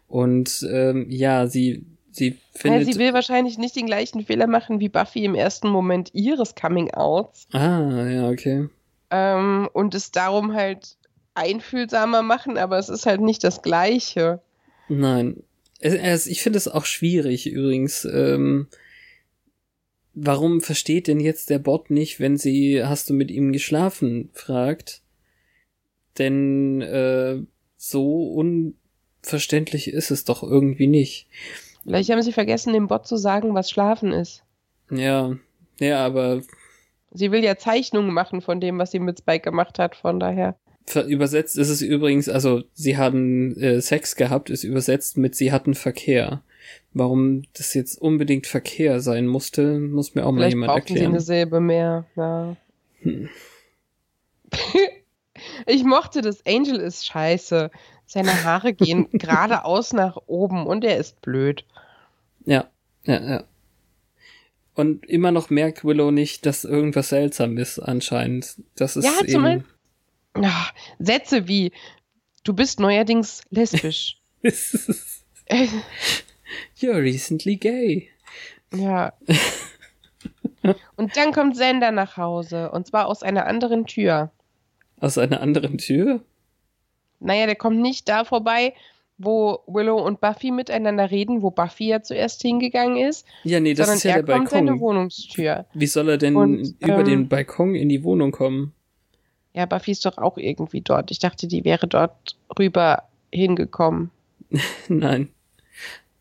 [0.08, 2.88] Und ähm, ja, sie, sie findet.
[2.88, 6.54] Ja, sie will wahrscheinlich nicht den gleichen Fehler machen wie Buffy im ersten Moment ihres
[6.56, 7.48] Coming-Outs.
[7.54, 8.70] Ah, ja, okay.
[9.10, 10.98] Ähm, und es darum halt
[11.34, 14.42] einfühlsamer machen, aber es ist halt nicht das Gleiche.
[14.90, 15.44] Nein.
[15.80, 18.06] Es, es, ich finde es auch schwierig übrigens.
[18.06, 18.68] Ähm,
[20.20, 25.02] warum versteht denn jetzt der Bot nicht, wenn sie hast du mit ihm geschlafen fragt?
[26.18, 27.40] Denn äh,
[27.78, 28.34] so
[29.24, 31.28] unverständlich ist es doch irgendwie nicht.
[31.84, 34.44] Vielleicht haben sie vergessen, dem Bot zu sagen, was Schlafen ist.
[34.90, 35.38] Ja,
[35.80, 36.42] ja, aber
[37.12, 40.58] Sie will ja Zeichnungen machen von dem, was sie mit Spike gemacht hat, von daher.
[41.08, 45.74] Übersetzt ist es übrigens, also sie hatten äh, Sex gehabt, ist übersetzt mit sie hatten
[45.74, 46.44] Verkehr.
[46.98, 51.00] Warum das jetzt unbedingt Verkehr sein musste, muss mir auch Vielleicht mal jemand erklären.
[51.00, 52.06] sie eine Silbe mehr.
[52.16, 52.56] Ja.
[53.02, 53.30] Hm.
[55.68, 56.44] ich mochte das.
[56.48, 57.70] Angel ist scheiße.
[58.08, 61.66] Seine Haare gehen geradeaus nach oben und er ist blöd.
[62.46, 62.68] Ja,
[63.04, 63.44] ja, ja.
[64.74, 68.56] Und immer noch merkt Willow nicht, dass irgendwas seltsam ist, anscheinend.
[68.76, 69.66] Das ist Ja, eben.
[70.34, 70.68] Ah,
[70.98, 71.72] Sätze wie,
[72.44, 74.20] du bist neuerdings lesbisch.
[76.80, 78.10] You're recently gay.
[78.74, 79.14] ja.
[80.96, 84.32] Und dann kommt Sender nach Hause und zwar aus einer anderen Tür.
[85.00, 86.22] Aus einer anderen Tür?
[87.20, 88.74] Naja, der kommt nicht da vorbei,
[89.18, 93.90] wo Willow und Buffy miteinander reden, wo Buffy ja zuerst hingegangen ist, Ja, nee, das
[93.94, 94.82] ist ja er der kommt seine Balkon.
[94.82, 95.66] Wohnungstür.
[95.74, 98.74] Wie soll er denn Und, über ähm, den Balkon in die Wohnung kommen?
[99.54, 101.10] Ja, Buffy ist doch auch irgendwie dort.
[101.10, 104.12] Ich dachte, die wäre dort rüber hingekommen.
[104.88, 105.30] Nein.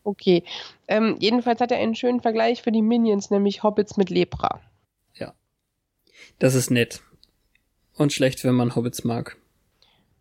[0.07, 0.43] Okay.
[0.87, 4.61] Ähm, jedenfalls hat er einen schönen Vergleich für die Minions, nämlich Hobbits mit Lepra.
[6.39, 7.01] Das ist nett.
[7.95, 9.37] Und schlecht, wenn man Hobbits mag.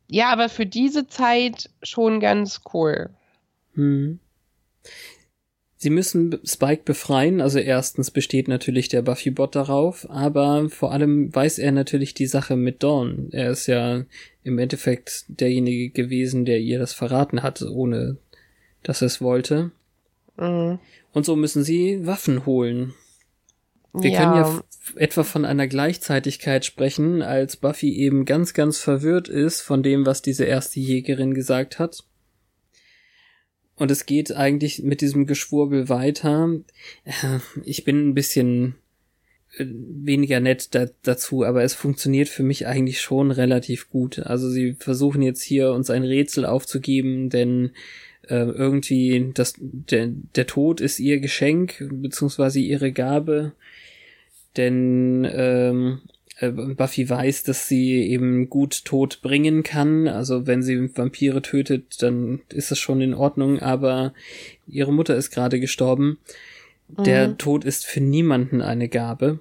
[0.08, 3.10] Ja, aber für diese Zeit schon ganz cool.
[3.74, 4.18] Hm.
[5.78, 11.58] Sie müssen Spike befreien, also erstens besteht natürlich der Buffy-Bot darauf, aber vor allem weiß
[11.58, 13.28] er natürlich die Sache mit Dawn.
[13.32, 14.04] Er ist ja
[14.42, 18.16] im Endeffekt derjenige gewesen, der ihr das verraten hat, ohne
[18.86, 19.72] dass er es wollte.
[20.36, 20.78] Mhm.
[21.12, 22.94] Und so müssen sie Waffen holen.
[23.92, 24.64] Wir ja, können ja
[24.96, 30.22] etwa von einer Gleichzeitigkeit sprechen, als Buffy eben ganz, ganz verwirrt ist von dem, was
[30.22, 32.04] diese erste Jägerin gesagt hat.
[33.74, 36.50] Und es geht eigentlich mit diesem Geschwurbel weiter.
[37.04, 38.76] Äh, Ich bin ein bisschen
[39.56, 44.18] äh, weniger nett da, dazu, aber es funktioniert für mich eigentlich schon relativ gut.
[44.20, 47.72] Also sie versuchen jetzt hier uns ein Rätsel aufzugeben, denn
[48.28, 53.52] äh, irgendwie das, der, der Tod ist ihr Geschenk, beziehungsweise ihre Gabe.
[54.56, 56.00] Denn ähm,
[56.38, 60.08] äh, Buffy weiß, dass sie eben gut Tod bringen kann.
[60.08, 64.14] Also wenn sie Vampire tötet, dann ist das schon in Ordnung, aber
[64.66, 66.18] ihre Mutter ist gerade gestorben.
[66.88, 67.38] Der Mhm.
[67.38, 69.40] Tod ist für niemanden eine Gabe.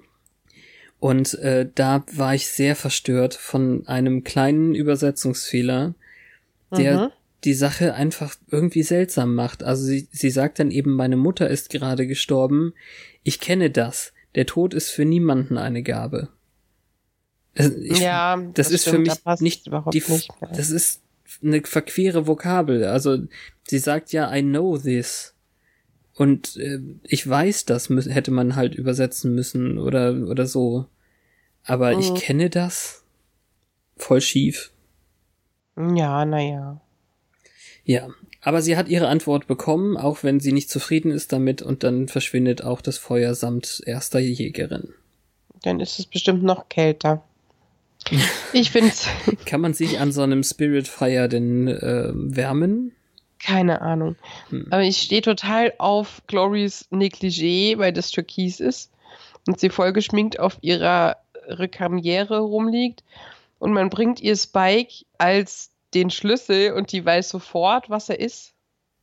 [0.98, 5.94] Und äh, da war ich sehr verstört von einem kleinen Übersetzungsfehler,
[6.76, 7.08] der Mhm.
[7.46, 9.62] Die Sache einfach irgendwie seltsam macht.
[9.62, 12.74] Also sie, sie sagt dann eben, meine Mutter ist gerade gestorben.
[13.22, 14.12] Ich kenne das.
[14.34, 16.28] Der Tod ist für niemanden eine Gabe.
[17.54, 20.70] Das, ich, ja, das, ist für stimmt, mich da passt nicht überhaupt die, nicht das
[20.70, 21.02] ist
[21.42, 22.84] eine verquere Vokabel.
[22.84, 23.18] Also
[23.66, 25.34] sie sagt ja, I know this.
[26.14, 30.86] Und äh, ich weiß das, hätte man halt übersetzen müssen oder, oder so.
[31.62, 32.16] Aber ich Mhm.
[32.16, 33.04] kenne das.
[33.96, 34.72] Voll schief.
[35.76, 36.80] Ja, naja.
[37.86, 38.08] Ja,
[38.42, 42.08] aber sie hat ihre Antwort bekommen, auch wenn sie nicht zufrieden ist damit, und dann
[42.08, 44.92] verschwindet auch das Feuer samt erster Jägerin.
[45.62, 47.24] Dann ist es bestimmt noch kälter.
[48.52, 48.92] Ich finde
[49.46, 52.92] Kann man sich an so einem Spirit Fire denn äh, wärmen?
[53.38, 54.16] keine Ahnung.
[54.50, 54.66] Hm.
[54.70, 58.90] Aber ich stehe total auf Glorys Negligé, weil das Türkis ist
[59.46, 61.16] und sie voll geschminkt auf ihrer
[61.46, 63.04] Rekamiere rumliegt.
[63.58, 68.52] Und man bringt ihr Spike als den Schlüssel und die weiß sofort, was er ist.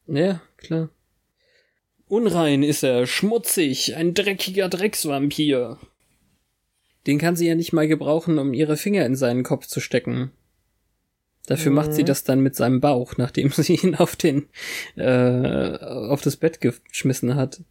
[0.07, 0.89] Ja, klar.
[2.07, 5.77] Unrein ist er, schmutzig, ein dreckiger Drecksvampir.
[7.07, 10.31] Den kann sie ja nicht mal gebrauchen, um ihre Finger in seinen Kopf zu stecken.
[11.47, 11.75] Dafür Mhm.
[11.75, 14.47] macht sie das dann mit seinem Bauch, nachdem sie ihn auf den
[14.95, 17.61] äh, auf das Bett geschmissen hat.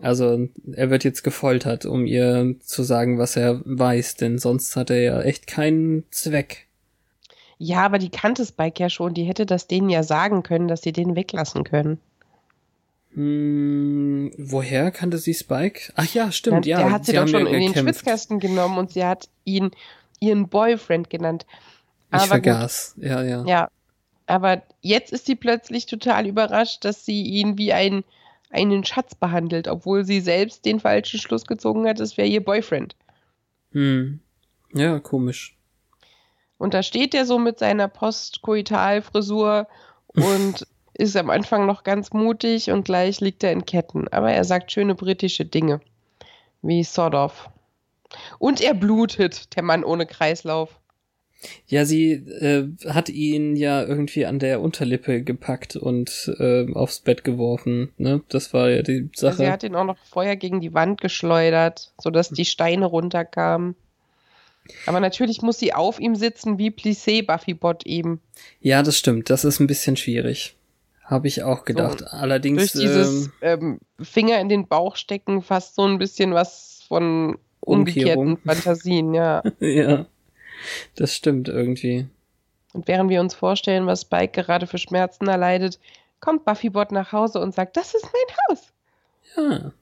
[0.00, 4.90] Also er wird jetzt gefoltert, um ihr zu sagen, was er weiß, denn sonst hat
[4.90, 6.66] er ja echt keinen Zweck.
[7.62, 9.12] Ja, aber die kannte Spike ja schon.
[9.12, 12.00] Die hätte das denen ja sagen können, dass sie den weglassen können.
[13.12, 15.92] Hm, woher kannte sie Spike?
[15.94, 16.78] Ach ja, stimmt, ja.
[16.78, 17.82] Der hat sie, doch haben schon ja in den.
[17.82, 19.72] Schwitzkasten genommen und sie hat ihn
[20.20, 21.44] ihren Boyfriend genannt.
[22.08, 22.28] Ich Aber gut.
[22.30, 22.94] vergaß.
[22.96, 23.44] Ja, ja.
[23.44, 23.68] Ja,
[24.26, 28.04] aber jetzt ist sie plötzlich total überrascht, dass sie ihn wie ein,
[28.48, 32.96] einen Schatz behandelt, obwohl sie selbst den falschen Schluss gezogen hat, es wäre ihr Boyfriend.
[33.72, 34.20] Hm.
[34.72, 35.59] Ja, komisch.
[36.60, 39.66] Und da steht er so mit seiner Postkoitalfrisur
[40.08, 44.08] und ist am Anfang noch ganz mutig und gleich liegt er in Ketten.
[44.08, 45.80] Aber er sagt schöne britische Dinge,
[46.60, 47.48] wie sort of.
[48.38, 50.78] Und er blutet, der Mann ohne Kreislauf.
[51.66, 57.24] Ja, sie äh, hat ihn ja irgendwie an der Unterlippe gepackt und äh, aufs Bett
[57.24, 57.94] geworfen.
[57.96, 58.20] Ne?
[58.28, 59.36] Das war ja die Sache.
[59.36, 63.76] Sie hat ihn auch noch vorher gegen die Wand geschleudert, sodass die Steine runterkamen.
[64.86, 68.20] Aber natürlich muss sie auf ihm sitzen, wie Plissé Buffybot eben.
[68.60, 69.30] Ja, das stimmt.
[69.30, 70.56] Das ist ein bisschen schwierig.
[71.04, 72.00] Habe ich auch gedacht.
[72.00, 72.72] So, Allerdings.
[72.72, 77.36] Durch dieses ähm, ähm, Finger in den Bauch stecken fast so ein bisschen was von
[77.60, 79.42] umgekehrten Fantasien, ja.
[79.60, 80.06] ja.
[80.94, 82.06] Das stimmt irgendwie.
[82.72, 85.80] Und während wir uns vorstellen, was Spike gerade für Schmerzen erleidet,
[86.20, 88.72] kommt Buffybot nach Hause und sagt, das ist mein Haus.
[89.36, 89.72] Ja.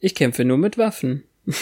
[0.00, 1.24] Ich kämpfe nur mit Waffen.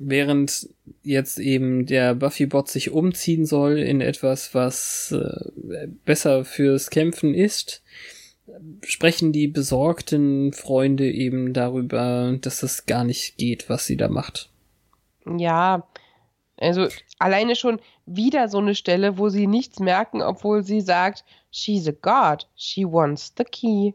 [0.00, 0.68] Während
[1.02, 7.82] jetzt eben der Buffybot sich umziehen soll in etwas, was äh, besser fürs Kämpfen ist,
[8.84, 14.50] sprechen die besorgten Freunde eben darüber, dass das gar nicht geht, was sie da macht.
[15.26, 15.86] Ja,
[16.56, 16.88] also
[17.18, 21.92] alleine schon wieder so eine Stelle, wo sie nichts merken, obwohl sie sagt, she's a
[21.92, 23.94] god, she wants the key.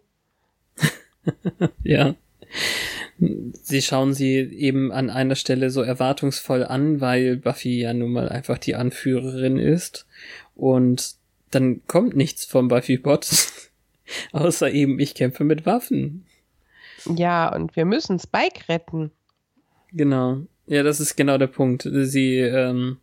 [1.83, 2.15] ja.
[3.19, 8.29] Sie schauen sie eben an einer Stelle so erwartungsvoll an, weil Buffy ja nun mal
[8.29, 10.07] einfach die Anführerin ist.
[10.55, 11.15] Und
[11.51, 13.29] dann kommt nichts vom Buffy-Bot,
[14.31, 16.25] außer eben, ich kämpfe mit Waffen.
[17.15, 19.11] Ja, und wir müssen Spike retten.
[19.91, 20.41] Genau.
[20.65, 21.87] Ja, das ist genau der Punkt.
[21.91, 22.97] Sie ähm,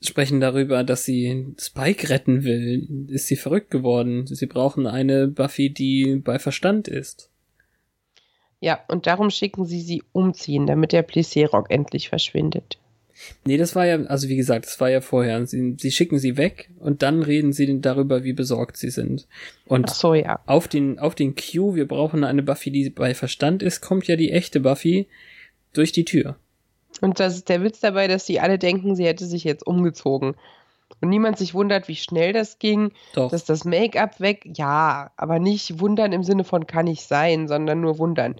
[0.00, 3.06] sprechen darüber, dass sie Spike retten will.
[3.08, 4.26] Ist sie verrückt geworden?
[4.26, 7.30] Sie brauchen eine Buffy, die bei Verstand ist.
[8.60, 12.78] Ja, und darum schicken sie sie umziehen, damit der Plissé-Rock endlich verschwindet.
[13.44, 15.44] Nee, das war ja, also wie gesagt, das war ja vorher.
[15.46, 19.26] Sie, sie schicken sie weg und dann reden sie darüber, wie besorgt sie sind.
[19.66, 20.40] Und so, ja.
[20.46, 24.16] auf den, auf den Q, wir brauchen eine Buffy, die bei Verstand ist, kommt ja
[24.16, 25.08] die echte Buffy
[25.72, 26.36] durch die Tür.
[27.00, 30.34] Und das ist der Witz dabei, dass die alle denken, sie hätte sich jetzt umgezogen.
[31.00, 32.92] Und niemand sich wundert, wie schnell das ging.
[33.14, 33.30] Doch.
[33.30, 37.80] Dass das Make-up weg, ja, aber nicht wundern im Sinne von kann ich sein, sondern
[37.80, 38.36] nur wundern.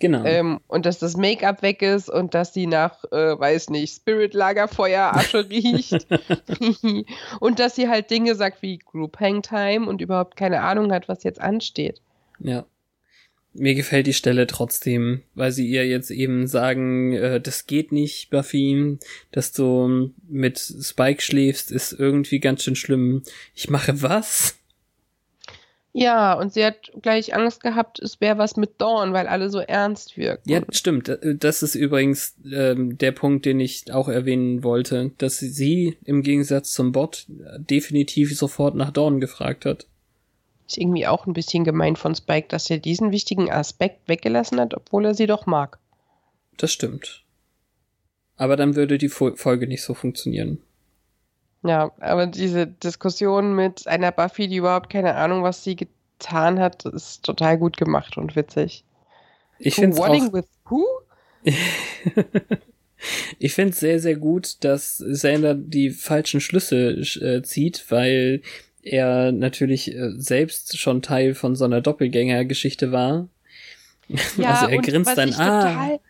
[0.00, 0.24] Genau.
[0.24, 5.14] Ähm, und dass das Make-up weg ist und dass sie nach, äh, weiß nicht, Spirit-Lagerfeuer
[5.14, 6.06] Asche riecht.
[7.40, 11.24] und dass sie halt Dinge sagt wie Group Hangtime und überhaupt keine Ahnung hat, was
[11.24, 12.00] jetzt ansteht.
[12.38, 12.64] Ja
[13.58, 18.30] mir gefällt die Stelle trotzdem, weil sie ihr jetzt eben sagen, äh, das geht nicht,
[18.30, 18.98] Buffy,
[19.32, 23.22] dass du mit Spike schläfst, ist irgendwie ganz schön schlimm.
[23.54, 24.58] Ich mache was?
[25.92, 29.58] Ja, und sie hat gleich Angst gehabt, es wäre was mit Dawn, weil alle so
[29.58, 30.48] ernst wirken.
[30.48, 31.18] Ja, stimmt.
[31.22, 36.72] Das ist übrigens ähm, der Punkt, den ich auch erwähnen wollte, dass sie im Gegensatz
[36.72, 39.86] zum Bot definitiv sofort nach Dawn gefragt hat.
[40.68, 44.74] Ist irgendwie auch ein bisschen gemein von Spike, dass er diesen wichtigen Aspekt weggelassen hat,
[44.74, 45.78] obwohl er sie doch mag.
[46.58, 47.24] Das stimmt.
[48.36, 50.58] Aber dann würde die Folge nicht so funktionieren.
[51.62, 56.84] Ja, aber diese Diskussion mit einer Buffy, die überhaupt keine Ahnung, was sie getan hat,
[56.84, 58.84] ist total gut gemacht und witzig.
[59.58, 60.32] Ich finde auch.
[60.32, 60.84] With who?
[63.38, 68.42] ich finde es sehr, sehr gut, dass Xander die falschen Schlüsse äh, zieht, weil
[68.92, 73.28] er natürlich äh, selbst schon Teil von so einer Doppelgängergeschichte war.
[74.08, 74.18] Ja,
[74.50, 75.62] also er grinst dann, ah.
[75.62, 76.00] Total,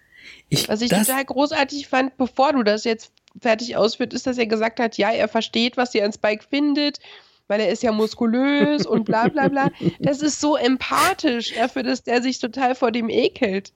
[0.48, 4.46] ich, was ich total großartig fand, bevor du das jetzt fertig ausführt, ist, dass er
[4.46, 6.98] gesagt hat, ja, er versteht, was sie an Spike findet,
[7.46, 9.70] weil er ist ja muskulös und bla bla bla.
[9.98, 13.72] Das ist so empathisch dafür, dass der sich total vor dem ekelt.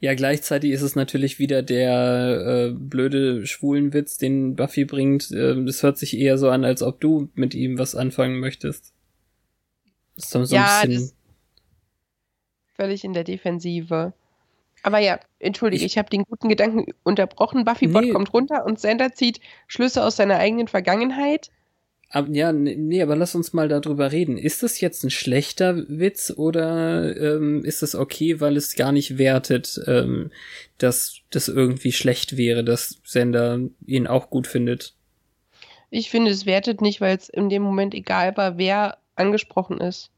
[0.00, 5.30] Ja, gleichzeitig ist es natürlich wieder der äh, blöde Schwulenwitz, den Buffy bringt.
[5.32, 8.92] Ähm, es hört sich eher so an, als ob du mit ihm was anfangen möchtest.
[10.16, 11.12] Das ist so ja, ein bisschen
[12.78, 14.12] völlig in der Defensive.
[14.82, 17.64] Aber ja, entschuldige, ich, ich habe den guten Gedanken unterbrochen.
[17.64, 18.10] Buffy nee.
[18.10, 21.50] kommt runter und Sander zieht Schlüsse aus seiner eigenen Vergangenheit
[22.10, 24.38] aber, ja, nee, aber lass uns mal darüber reden.
[24.38, 29.18] Ist das jetzt ein schlechter Witz oder ähm, ist das okay, weil es gar nicht
[29.18, 30.30] wertet, ähm,
[30.78, 34.94] dass das irgendwie schlecht wäre, dass Sender ihn auch gut findet?
[35.90, 40.10] Ich finde, es wertet nicht, weil es in dem Moment egal war, wer angesprochen ist.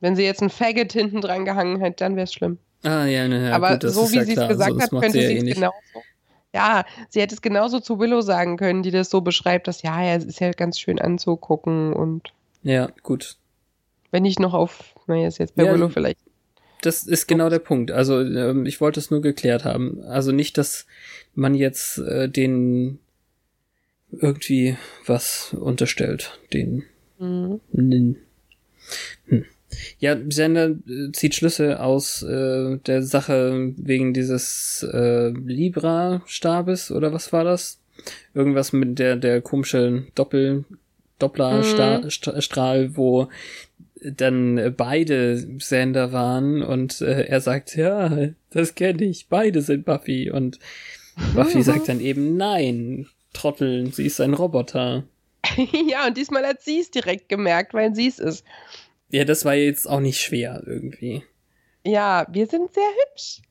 [0.00, 2.58] Wenn sie jetzt ein Faggot hinten dran gehangen hätte, dann wäre es schlimm.
[2.84, 5.20] Ah, ja, ne, ja, Aber gut, so wie ja sie es gesagt also, hat, könnte
[5.20, 5.76] sie es genauso
[6.54, 10.02] ja, sie hätte es genauso zu Willow sagen können, die das so beschreibt, dass ja,
[10.02, 12.32] er ist ja ganz schön anzugucken und.
[12.62, 13.36] Ja, gut.
[14.10, 16.18] Wenn ich noch auf, naja, ist jetzt bei ja, Willow vielleicht.
[16.82, 17.90] Das ist genau der Punkt.
[17.90, 20.02] Also ähm, ich wollte es nur geklärt haben.
[20.02, 20.86] Also nicht, dass
[21.34, 22.98] man jetzt äh, den
[24.10, 24.76] irgendwie
[25.06, 26.84] was unterstellt, den.
[27.18, 27.60] Mhm.
[29.26, 29.44] Hm.
[29.98, 37.32] Ja, Sender äh, zieht Schlüsse aus äh, der Sache wegen dieses äh, Libra-Stabes oder was
[37.32, 37.80] war das?
[38.34, 40.64] Irgendwas mit der, der komische Doppel,
[41.18, 42.96] Dopplerstrahl, mhm.
[42.96, 43.28] wo
[44.02, 50.30] dann beide Sender waren und äh, er sagt, ja, das kenne ich, beide sind Buffy
[50.30, 50.58] und
[51.34, 55.04] Buffy sagt dann eben, nein, Trotteln, sie ist ein Roboter.
[55.88, 58.44] ja, und diesmal hat sie es direkt gemerkt, weil sie es ist.
[59.12, 61.22] Ja, das war jetzt auch nicht schwer irgendwie.
[61.84, 63.42] Ja, wir sind sehr hübsch.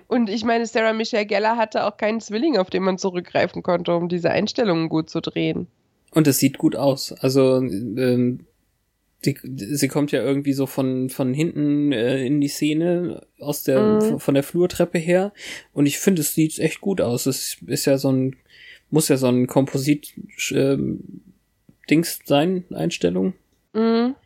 [0.08, 3.94] und ich meine, Sarah Michelle Geller hatte auch keinen Zwilling, auf den man zurückgreifen konnte,
[3.94, 5.68] um diese Einstellungen gut zu drehen.
[6.12, 7.12] Und es sieht gut aus.
[7.12, 8.44] Also, ähm,
[9.24, 14.00] die, sie kommt ja irgendwie so von, von hinten äh, in die Szene aus der,
[14.00, 14.18] mhm.
[14.18, 15.32] von der Flurtreppe her.
[15.72, 17.26] Und ich finde, es sieht echt gut aus.
[17.26, 18.34] Es ist ja so ein,
[18.90, 23.34] muss ja so ein Komposit-Dings äh, sein, Einstellung.
[23.74, 24.16] Mhm.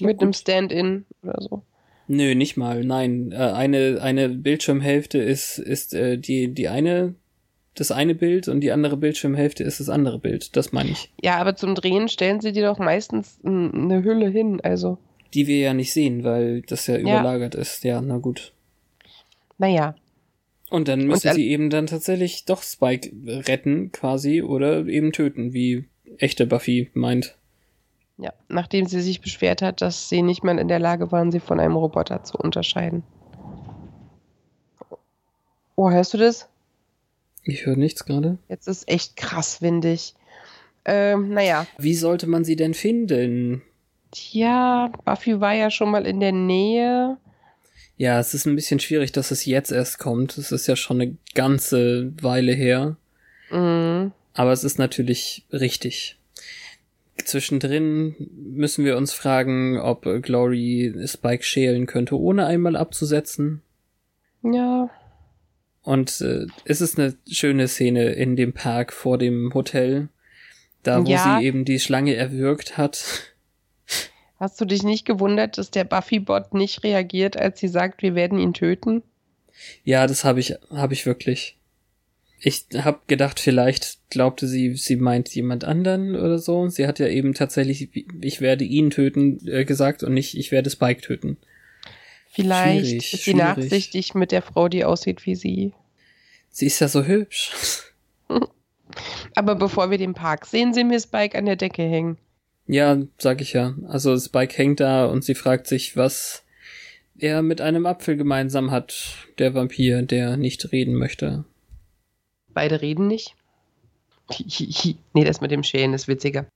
[0.00, 1.62] Mit einem Stand-in oder so.
[2.08, 3.32] Nö, nicht mal, nein.
[3.32, 7.14] Äh, eine, eine Bildschirmhälfte ist, ist äh, die, die eine,
[7.74, 10.56] das eine Bild und die andere Bildschirmhälfte ist das andere Bild.
[10.56, 11.12] Das meine ich.
[11.22, 14.98] Ja, aber zum Drehen stellen sie dir doch meistens eine Hülle hin, also.
[15.34, 17.60] Die wir ja nicht sehen, weil das ja überlagert ja.
[17.60, 17.82] ist.
[17.84, 18.52] Ja, na gut.
[19.58, 19.96] Naja.
[20.70, 25.52] Und dann müssen und sie eben dann tatsächlich doch Spike retten, quasi, oder eben töten,
[25.52, 25.84] wie
[26.18, 27.36] echte Buffy meint.
[28.18, 31.40] Ja, nachdem sie sich beschwert hat, dass sie nicht mehr in der Lage waren, sie
[31.40, 33.02] von einem Roboter zu unterscheiden.
[35.74, 36.48] Oh, hörst du das?
[37.44, 38.38] Ich höre nichts gerade.
[38.48, 40.14] Jetzt ist echt krass windig.
[40.86, 41.66] Ähm, naja.
[41.76, 43.62] Wie sollte man sie denn finden?
[44.10, 47.18] Tja, Buffy war ja schon mal in der Nähe.
[47.98, 50.38] Ja, es ist ein bisschen schwierig, dass es jetzt erst kommt.
[50.38, 52.96] Es ist ja schon eine ganze Weile her.
[53.50, 54.12] Mhm.
[54.34, 56.18] Aber es ist natürlich richtig
[57.26, 63.62] zwischendrin müssen wir uns fragen, ob Glory Spike schälen könnte, ohne einmal abzusetzen.
[64.42, 64.90] Ja.
[65.82, 70.08] Und äh, es ist eine schöne Szene in dem Park vor dem Hotel,
[70.82, 71.38] da wo ja.
[71.38, 73.04] sie eben die Schlange erwürgt hat.
[74.38, 78.38] Hast du dich nicht gewundert, dass der Buffy-Bot nicht reagiert, als sie sagt, wir werden
[78.38, 79.02] ihn töten?
[79.84, 81.55] Ja, das habe ich, habe ich wirklich.
[82.38, 86.68] Ich habe gedacht, vielleicht glaubte sie, sie meint jemand anderen oder so.
[86.68, 87.88] Sie hat ja eben tatsächlich,
[88.20, 91.38] ich werde ihn töten äh, gesagt und nicht, ich werde Spike töten.
[92.30, 93.38] Vielleicht schwierig, ist sie schwierig.
[93.40, 95.72] nachsichtig mit der Frau, die aussieht wie sie.
[96.50, 97.52] Sie ist ja so hübsch.
[99.34, 102.18] Aber bevor wir den Park sehen, sehen wir Spike an der Decke hängen.
[102.66, 103.74] Ja, sag ich ja.
[103.88, 106.42] Also Spike hängt da und sie fragt sich, was
[107.18, 111.44] er mit einem Apfel gemeinsam hat, der Vampir, der nicht reden möchte.
[112.56, 113.36] Beide reden nicht.
[115.12, 116.46] nee, das mit dem Schälen ist witziger.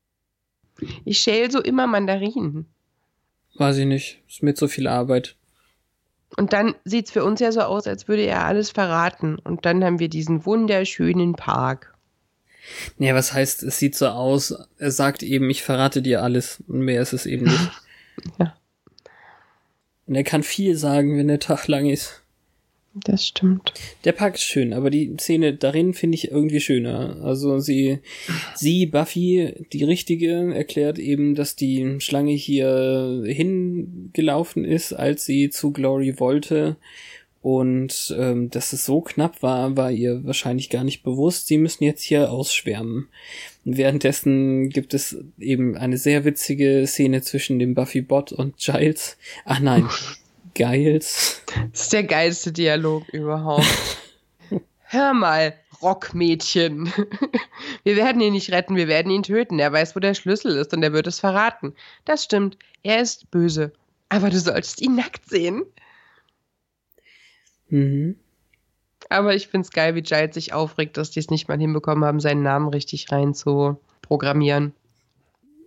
[1.05, 2.65] Ich schäle so immer Mandarinen.
[3.57, 4.23] Weiß ich nicht.
[4.27, 5.37] Ist mir zu viel Arbeit.
[6.39, 9.39] Und dann sieht es für uns ja so aus, als würde er alles verraten.
[9.39, 11.95] Und dann haben wir diesen wunderschönen Park.
[12.97, 16.65] Nee, was heißt, es sieht so aus, er sagt eben, ich verrate dir alles.
[16.67, 17.71] Und mehr ist es eben nicht.
[18.39, 18.57] ja.
[20.07, 22.23] Und er kann viel sagen, wenn der Tag lang ist.
[22.95, 23.73] Das stimmt.
[24.05, 27.21] Der Park ist schön, aber die Szene darin finde ich irgendwie schöner.
[27.23, 28.01] Also sie,
[28.57, 35.73] sie, Buffy, die Richtige, erklärt eben, dass die Schlange hier hingelaufen ist, als sie zu
[35.73, 36.77] Glory wollte.
[37.43, 41.47] Und ähm, dass es so knapp war, war ihr wahrscheinlich gar nicht bewusst.
[41.47, 43.09] Sie müssen jetzt hier ausschwärmen.
[43.65, 49.17] Währenddessen gibt es eben eine sehr witzige Szene zwischen dem Buffy-Bot und Giles.
[49.47, 49.89] Ach nein,
[50.55, 51.43] Giles.
[51.73, 53.67] Das ist der geilste Dialog überhaupt.
[54.83, 56.93] Hör mal, Rockmädchen.
[57.85, 59.59] Wir werden ihn nicht retten, wir werden ihn töten.
[59.59, 61.75] Er weiß, wo der Schlüssel ist und er wird es verraten.
[62.05, 63.73] Das stimmt, er ist böse.
[64.09, 65.65] Aber du solltest ihn nackt sehen.
[67.69, 68.17] Mhm.
[69.09, 72.21] Aber ich find's geil, wie Giles sich aufregt, dass die es nicht mal hinbekommen haben,
[72.21, 74.75] seinen Namen richtig rein zu programmieren.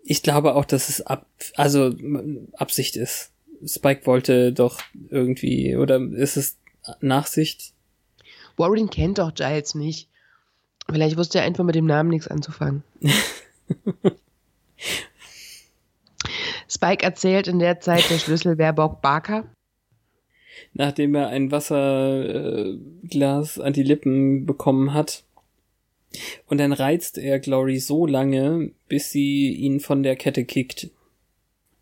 [0.03, 1.93] Ich glaube auch, dass es ab, also
[2.53, 3.32] Absicht ist.
[3.65, 6.57] Spike wollte doch irgendwie, oder ist es
[7.01, 7.73] Nachsicht?
[8.57, 10.09] Warren kennt doch Giles nicht.
[10.89, 12.83] Vielleicht wusste er einfach mit dem Namen nichts anzufangen.
[16.67, 19.45] Spike erzählt in der Zeit, der Schlüssel wäre Bob Barker.
[20.73, 22.79] Nachdem er ein Wasserglas
[23.59, 25.23] an die Lippen bekommen hat.
[26.47, 30.89] Und dann reizt er Glory so lange, bis sie ihn von der Kette kickt.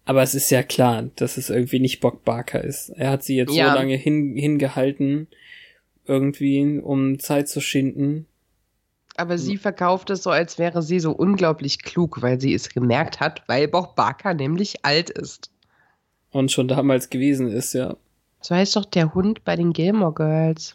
[0.06, 2.89] Aber es ist ja klar, dass es irgendwie nicht Bock Barker ist.
[2.89, 3.70] Er hat sie jetzt ja.
[3.70, 5.28] so lange hin, hingehalten,
[6.06, 8.26] irgendwie, um Zeit zu schinden.
[9.18, 13.20] Aber sie verkauft es so, als wäre sie so unglaublich klug, weil sie es gemerkt
[13.20, 15.52] hat, weil Bob Barker nämlich alt ist.
[16.32, 17.95] Und schon damals gewesen ist, ja.
[18.39, 20.74] So heißt doch der Hund bei den Gilmore Girls.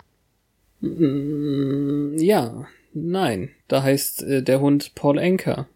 [0.81, 2.67] Mm, ja,
[2.99, 5.69] Nein, da heißt äh, der Hund Paul Anker.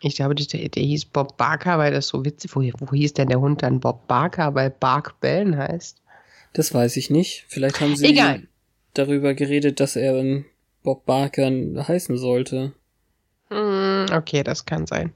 [0.00, 3.28] Ich glaube, der, der hieß Bob Barker, weil das so witzig wo, wo hieß denn
[3.28, 6.00] der Hund dann Bob Barker, weil Bark Bellen heißt?
[6.52, 7.44] Das weiß ich nicht.
[7.48, 8.46] Vielleicht haben sie
[8.94, 10.42] darüber geredet, dass er
[10.82, 12.72] Bob Barker heißen sollte.
[13.48, 15.12] Hm, okay, das kann sein.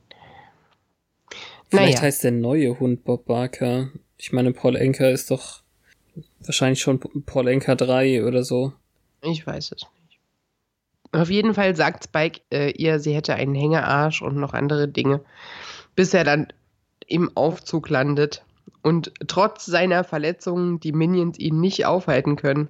[1.71, 2.03] Vielleicht Naja.
[2.03, 3.91] heißt der neue Hund Bob Barker.
[4.19, 5.63] Ich meine, Paul Anker ist doch
[6.41, 8.73] wahrscheinlich schon Paul Anker 3 oder so.
[9.23, 9.87] Ich weiß es nicht.
[11.13, 15.21] Auf jeden Fall sagt Spike äh, ihr, sie hätte einen Hängearsch und noch andere Dinge,
[15.95, 16.49] bis er dann
[17.07, 18.45] im Aufzug landet
[18.83, 22.69] und trotz seiner Verletzungen die Minions ihn nicht aufhalten können.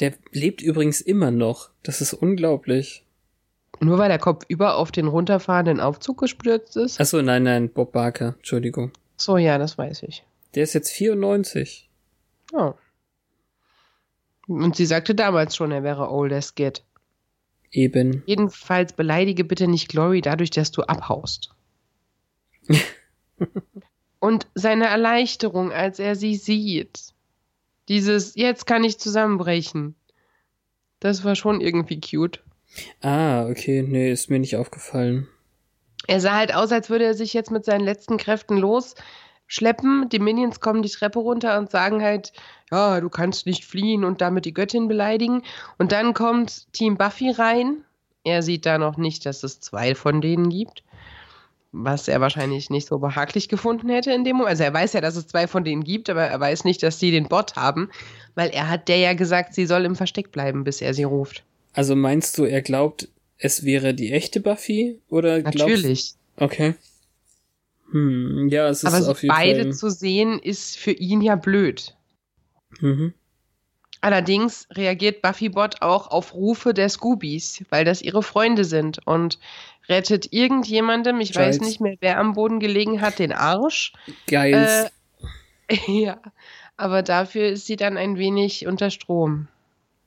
[0.00, 1.70] Der lebt übrigens immer noch.
[1.82, 3.04] Das ist unglaublich.
[3.80, 7.00] Nur weil der Kopf über auf den runterfahrenden Aufzug gestürzt ist.
[7.00, 8.34] Achso, nein, nein, Bob Barker.
[8.36, 8.92] Entschuldigung.
[9.16, 10.24] So, ja, das weiß ich.
[10.54, 11.88] Der ist jetzt 94.
[12.52, 12.74] Oh.
[14.46, 16.84] Und sie sagte damals schon, er wäre old as get.
[17.70, 18.22] Eben.
[18.26, 21.54] Jedenfalls beleidige bitte nicht Glory dadurch, dass du abhaust.
[24.20, 27.12] Und seine Erleichterung, als er sie sieht.
[27.88, 29.94] Dieses, jetzt kann ich zusammenbrechen.
[31.00, 32.42] Das war schon irgendwie cute.
[33.02, 35.28] Ah, okay, nee, ist mir nicht aufgefallen.
[36.06, 38.56] Er sah halt aus, als würde er sich jetzt mit seinen letzten Kräften
[39.46, 40.08] losschleppen.
[40.10, 42.32] Die Minions kommen die Treppe runter und sagen halt,
[42.70, 45.42] ja, du kannst nicht fliehen und damit die Göttin beleidigen.
[45.78, 47.84] Und dann kommt Team Buffy rein.
[48.24, 50.82] Er sieht da noch nicht, dass es zwei von denen gibt.
[51.72, 54.50] Was er wahrscheinlich nicht so behaglich gefunden hätte in dem Moment.
[54.50, 57.00] Also er weiß ja, dass es zwei von denen gibt, aber er weiß nicht, dass
[57.00, 57.90] sie den Bot haben,
[58.36, 61.42] weil er hat der ja gesagt, sie soll im Versteck bleiben, bis er sie ruft.
[61.72, 65.00] Also meinst du, er glaubt, es wäre die echte Buffy?
[65.08, 66.14] Oder glaubst Natürlich.
[66.36, 66.76] Okay.
[67.90, 69.72] Hm, ja, es ist Aber auf jeden beide Fall.
[69.72, 71.94] zu sehen, ist für ihn ja blöd.
[72.80, 73.14] Mhm.
[74.00, 79.38] Allerdings reagiert Buffybot auch auf Rufe der Scoobies, weil das ihre Freunde sind und
[79.88, 81.66] rettet irgendjemandem, ich weiß Giles.
[81.66, 83.94] nicht mehr, wer am Boden gelegen hat, den Arsch.
[84.26, 84.90] Geil.
[85.68, 86.20] Äh, ja,
[86.76, 89.48] aber dafür ist sie dann ein wenig unter Strom.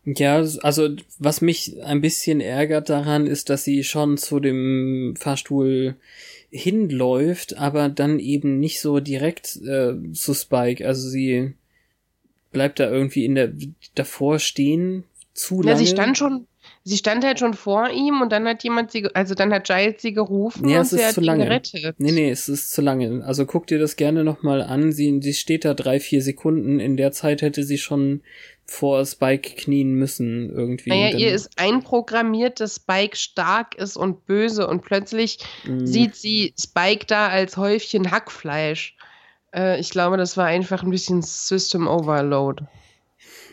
[0.06, 5.96] Ja, also was mich ein bisschen ärgert daran ist, dass sie schon zu dem Fahrstuhl
[6.50, 10.86] hinläuft, aber dann eben nicht so direkt äh, zu Spike.
[10.88, 11.54] Also sie
[12.52, 13.52] bleibt da irgendwie in der
[13.96, 15.78] davor stehen zu Ja, lange.
[15.80, 16.48] sie stand schon,
[16.84, 20.02] sie stand halt schon vor ihm und dann hat jemand sie, also dann hat Giles
[20.02, 21.44] sie gerufen Ja, und sie ist hat zu ihn lange.
[21.46, 21.96] gerettet.
[22.00, 23.24] Nee, nee, es ist zu lange.
[23.26, 24.92] Also guck dir das gerne nochmal an.
[24.92, 26.80] Sie, sie steht da drei, vier Sekunden.
[26.80, 28.22] In der Zeit hätte sie schon
[28.70, 30.90] vor Spike knien müssen irgendwie.
[30.90, 35.86] Naja, ihr ist einprogrammiert, dass Spike stark ist und böse und plötzlich Mm.
[35.86, 38.96] sieht sie Spike da als Häufchen Hackfleisch.
[39.56, 42.66] Äh, ich glaube, das war einfach ein bisschen System Overload.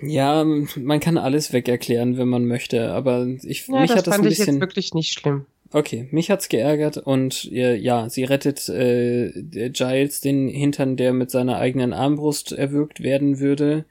[0.02, 4.14] Ja, man kann alles wegerklären, wenn man möchte, aber ich, Ja, mich das hat das
[4.14, 4.54] ein fand ich bisschen.
[4.56, 5.46] jetzt wirklich nicht schlimm.
[5.72, 9.30] Okay, mich hat's geärgert und äh, ja, sie rettet äh,
[9.70, 13.84] Giles den Hintern, der mit seiner eigenen Armbrust erwürgt werden würde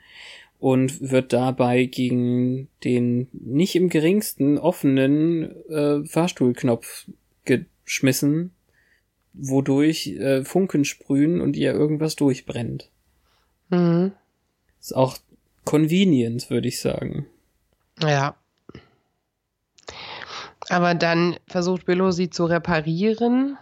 [0.63, 7.09] und wird dabei gegen den nicht im geringsten offenen äh, Fahrstuhlknopf
[7.43, 8.53] geschmissen,
[9.33, 12.89] wodurch äh, Funken sprühen und ihr irgendwas durchbrennt.
[13.71, 14.13] Mhm.
[14.79, 15.17] Ist auch
[15.65, 17.27] convenient, würde ich sagen.
[18.01, 18.37] Ja.
[20.69, 23.57] Aber dann versucht Willow sie zu reparieren.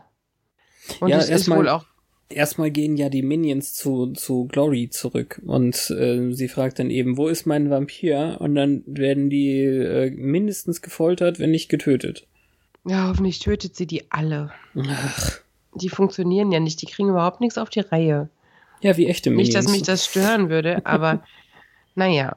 [1.00, 1.86] Und Ja, es ist wohl auch.
[2.34, 7.18] Erstmal gehen ja die Minions zu, zu Glory zurück und äh, sie fragt dann eben,
[7.18, 8.38] wo ist mein Vampir?
[8.40, 12.28] Und dann werden die äh, mindestens gefoltert, wenn nicht getötet.
[12.86, 14.52] Ja, hoffentlich tötet sie die alle.
[14.76, 15.40] Ach,
[15.76, 16.82] Die funktionieren ja nicht.
[16.82, 18.30] Die kriegen überhaupt nichts auf die Reihe.
[18.82, 19.48] ja, wie echte Minions.
[19.50, 21.24] Nicht, dass mich das stören würde, aber
[21.96, 22.36] naja.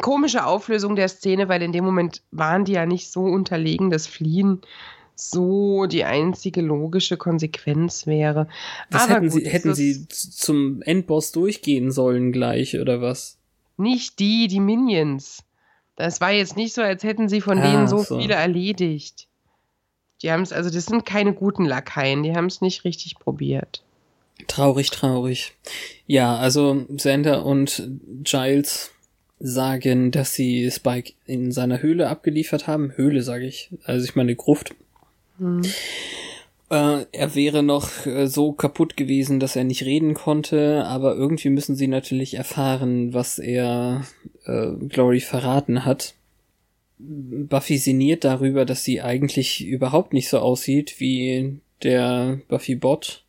[0.00, 4.06] Komische Auflösung der Szene, weil in dem Moment waren die ja nicht so unterlegen, dass
[4.06, 4.60] Fliehen
[5.20, 8.48] so die einzige logische Konsequenz wäre.
[8.90, 13.36] was aber hätten gut, sie, hätten sie zum Endboss durchgehen sollen gleich oder was?
[13.76, 15.44] Nicht die, die Minions.
[15.96, 18.18] Das war jetzt nicht so, als hätten sie von Ah, denen so, so.
[18.20, 19.26] viele erledigt.
[20.22, 23.82] Die haben es, also das sind keine guten Lakaien, die haben es nicht richtig probiert.
[24.46, 25.54] Traurig, traurig.
[26.06, 27.88] Ja, also Xander und
[28.22, 28.90] Giles
[29.40, 32.92] sagen, dass sie Spike in seiner Höhle abgeliefert haben.
[32.96, 33.70] Höhle, sage ich.
[33.84, 34.74] Also ich meine Gruft.
[35.38, 35.62] Hm.
[36.70, 41.48] Äh, er wäre noch äh, so kaputt gewesen, dass er nicht reden konnte, aber irgendwie
[41.48, 44.04] müssen sie natürlich erfahren, was er
[44.44, 46.14] äh, Glory verraten hat.
[46.98, 53.24] Buffy sinniert darüber, dass sie eigentlich überhaupt nicht so aussieht wie der Buffy Bot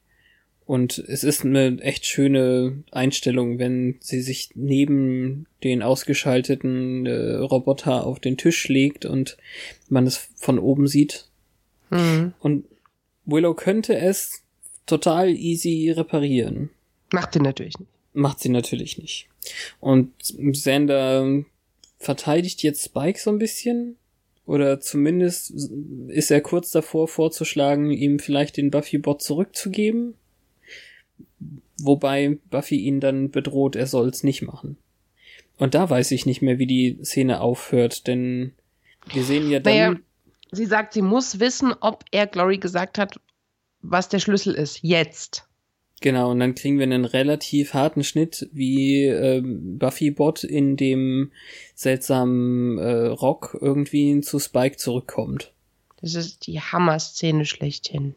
[0.65, 8.05] Und es ist eine echt schöne Einstellung, wenn sie sich neben den ausgeschalteten äh, Roboter
[8.05, 9.37] auf den Tisch legt und
[9.87, 11.28] man es von oben sieht.
[11.89, 12.33] Mhm.
[12.39, 12.65] Und
[13.25, 14.43] Willow könnte es
[14.85, 16.69] total easy reparieren.
[17.11, 17.89] Macht sie natürlich nicht.
[18.13, 19.27] Macht sie natürlich nicht.
[19.79, 20.11] Und
[20.53, 21.43] Sander
[21.97, 23.97] verteidigt jetzt Spike so ein bisschen.
[24.45, 25.53] Oder zumindest
[26.07, 30.15] ist er kurz davor vorzuschlagen, ihm vielleicht den Buffy-Bot zurückzugeben.
[31.79, 34.77] Wobei Buffy ihn dann bedroht, er soll's nicht machen.
[35.57, 38.53] Und da weiß ich nicht mehr, wie die Szene aufhört, denn
[39.13, 39.99] wir sehen ja dann.
[40.51, 43.19] Sie sagt, sie muss wissen, ob er Glory gesagt hat,
[43.81, 44.79] was der Schlüssel ist.
[44.81, 45.45] Jetzt.
[46.01, 51.31] Genau, und dann kriegen wir einen relativ harten Schnitt, wie äh, Buffy Bot in dem
[51.75, 55.51] seltsamen äh, Rock irgendwie zu Spike zurückkommt.
[56.01, 58.15] Das ist die Hammer-Szene schlechthin.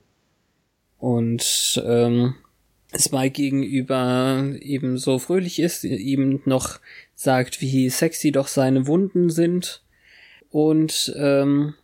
[0.98, 2.36] Und ähm,
[2.96, 6.78] Spike gegenüber eben so fröhlich ist, ihm noch
[7.16, 9.82] sagt, wie sexy doch seine Wunden sind
[10.50, 11.74] und ähm,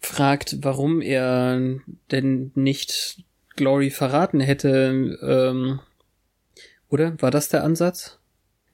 [0.00, 1.60] fragt, warum er
[2.10, 3.24] denn nicht
[3.56, 5.18] Glory verraten hätte.
[5.22, 5.80] Ähm,
[6.88, 8.18] oder war das der Ansatz?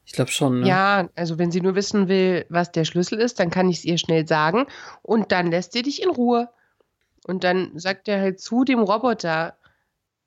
[0.05, 0.61] Ich glaube schon.
[0.61, 0.69] Ne?
[0.69, 3.85] Ja, also wenn sie nur wissen will, was der Schlüssel ist, dann kann ich es
[3.85, 4.67] ihr schnell sagen
[5.03, 6.49] und dann lässt sie dich in Ruhe.
[7.27, 9.57] Und dann sagt er halt zu dem Roboter,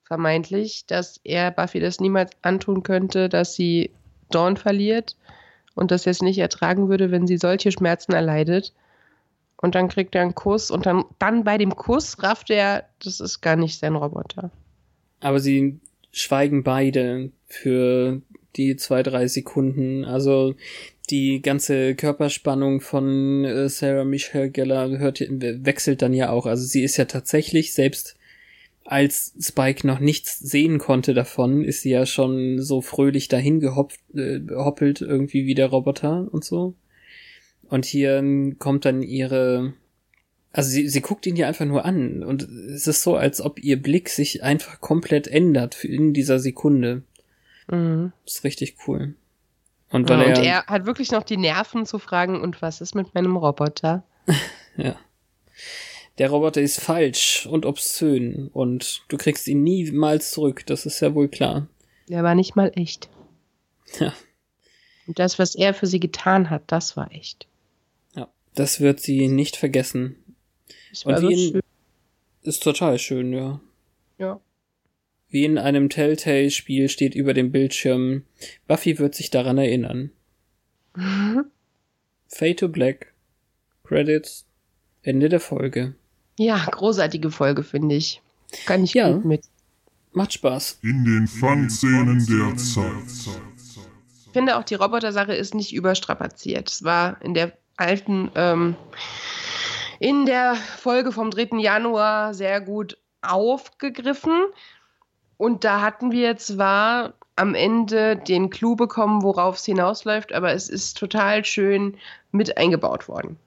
[0.04, 3.91] vermeintlich, dass er Buffy das niemals antun könnte, dass sie
[4.32, 5.16] Dawn verliert
[5.76, 8.74] und dass er es nicht ertragen würde, wenn sie solche Schmerzen erleidet.
[9.62, 13.20] Und dann kriegt er einen Kuss und dann, dann bei dem Kuss rafft er, das
[13.20, 14.51] ist gar nicht sein Roboter.
[15.20, 15.80] Aber sie
[16.12, 18.22] schweigen beide für
[18.55, 20.05] die zwei, drei Sekunden.
[20.05, 20.55] Also
[21.10, 26.45] die ganze Körperspannung von äh, Sarah Michelle Geller hört, wechselt dann ja auch.
[26.45, 28.16] Also sie ist ja tatsächlich selbst
[28.86, 33.99] als Spike noch nichts sehen konnte davon, ist sie ja schon so fröhlich dahin gehopft,
[34.16, 36.74] äh, irgendwie wie der Roboter und so.
[37.70, 38.24] Und hier
[38.57, 39.74] kommt dann ihre,
[40.51, 43.59] also sie, sie guckt ihn ja einfach nur an und es ist so, als ob
[43.63, 47.03] ihr Blick sich einfach komplett ändert in dieser Sekunde.
[47.67, 48.11] Mhm.
[48.26, 49.13] Das ist richtig cool.
[49.91, 52.95] Und, ja, er, und er hat wirklich noch die Nerven zu fragen, und was ist
[52.95, 54.03] mit meinem Roboter?
[54.78, 54.95] ja
[56.20, 61.15] der Roboter ist falsch und obszön und du kriegst ihn niemals zurück, das ist ja
[61.15, 61.67] wohl klar.
[62.09, 63.09] Der war nicht mal echt.
[63.99, 64.13] Ja.
[65.07, 67.47] Und das, was er für sie getan hat, das war echt.
[68.60, 70.18] Das wird sie nicht vergessen.
[70.89, 71.62] Das und wie in, schön.
[72.41, 73.62] ist total schön, ja.
[74.18, 74.41] Ja.
[75.30, 78.24] Wie in einem Telltale-Spiel steht über dem Bildschirm,
[78.68, 80.12] Buffy wird sich daran erinnern.
[82.28, 83.14] Fade to Black.
[83.86, 84.45] Credits.
[85.03, 85.95] Ende der Folge.
[86.38, 88.22] Ja, großartige Folge, finde ich.
[88.66, 89.10] Kann ich ja.
[89.10, 89.45] gut mit.
[90.12, 90.80] Macht Spaß.
[90.82, 93.38] In den Fangszenen der Zeit.
[94.26, 96.70] Ich finde auch, die Roboter-Sache ist nicht überstrapaziert.
[96.70, 98.75] Es war in der alten, ähm,
[99.99, 101.59] in der Folge vom 3.
[101.59, 104.45] Januar sehr gut aufgegriffen.
[105.38, 110.67] Und da hatten wir zwar am Ende den Clou bekommen, worauf es hinausläuft, aber es
[110.69, 111.97] ist total schön
[112.32, 113.38] mit eingebaut worden.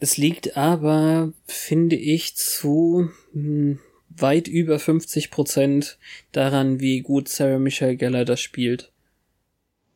[0.00, 3.78] Es liegt aber, finde ich, zu hm,
[4.08, 5.98] weit über 50 Prozent
[6.32, 8.92] daran, wie gut Sarah Michelle Geller das spielt.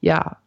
[0.00, 0.38] Ja.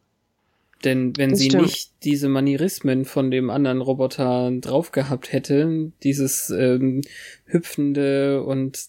[0.83, 1.63] Denn wenn sie stimmt.
[1.63, 7.01] nicht diese Manierismen von dem anderen Roboter drauf gehabt hätte, dieses ähm,
[7.45, 8.87] hüpfende und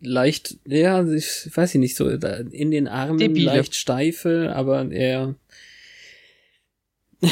[0.00, 3.46] leicht, ja, ich weiß ich nicht so, in den Armen Debile.
[3.46, 5.34] leicht steife, aber er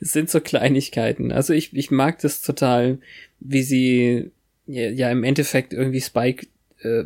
[0.00, 1.30] es sind so Kleinigkeiten.
[1.30, 2.98] Also ich, ich mag das total,
[3.38, 4.30] wie sie
[4.66, 6.46] ja, ja im Endeffekt irgendwie Spike
[6.80, 7.04] äh,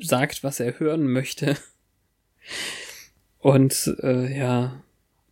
[0.00, 1.56] sagt, was er hören möchte.
[3.40, 4.82] Und äh, ja,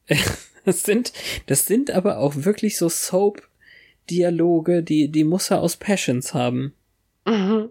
[0.64, 1.12] das sind,
[1.46, 6.74] das sind aber auch wirklich so Soap-Dialoge, die, die muss er aus Passions haben.
[7.24, 7.70] Mhm.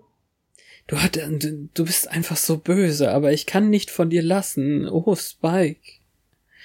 [0.88, 4.88] Du, hat, du bist einfach so böse, aber ich kann nicht von dir lassen.
[4.88, 5.82] Oh, Spike.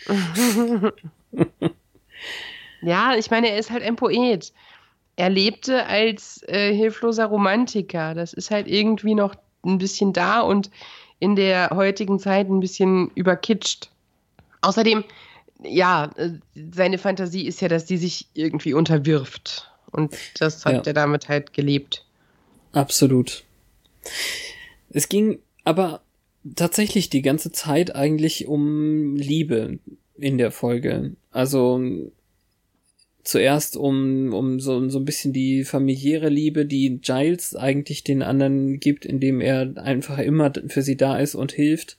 [2.83, 4.53] Ja, ich meine, er ist halt ein Poet.
[5.17, 8.15] Er lebte als äh, hilfloser Romantiker.
[8.15, 10.71] Das ist halt irgendwie noch ein bisschen da und
[11.21, 13.91] in der heutigen Zeit ein bisschen überkitscht.
[14.63, 15.05] Außerdem,
[15.63, 16.31] ja, äh,
[16.73, 19.71] seine Fantasie ist ja, dass die sich irgendwie unterwirft.
[19.93, 20.83] Und das hat ja.
[20.87, 22.05] er damit halt gelebt.
[22.73, 23.45] Absolut.
[24.91, 26.01] Es ging aber
[26.57, 29.79] tatsächlich die ganze Zeit eigentlich um Liebe
[30.17, 31.17] in der Folge.
[31.31, 31.81] Also
[33.23, 38.81] zuerst um, um so, so ein bisschen die familiäre Liebe, die Giles eigentlich den anderen
[38.81, 41.97] gibt, indem er einfach immer für sie da ist und hilft.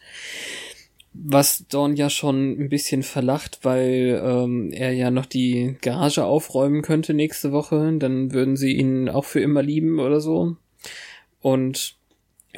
[1.13, 6.81] Was Dawn ja schon ein bisschen verlacht, weil ähm, er ja noch die Garage aufräumen
[6.81, 7.93] könnte nächste Woche.
[7.99, 10.55] Dann würden sie ihn auch für immer lieben oder so.
[11.41, 11.95] Und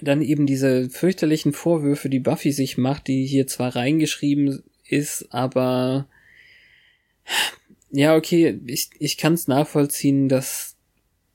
[0.01, 6.07] dann eben diese fürchterlichen Vorwürfe, die Buffy sich macht, die hier zwar reingeschrieben ist, aber
[7.93, 10.75] ja, okay, ich, ich kann es nachvollziehen, dass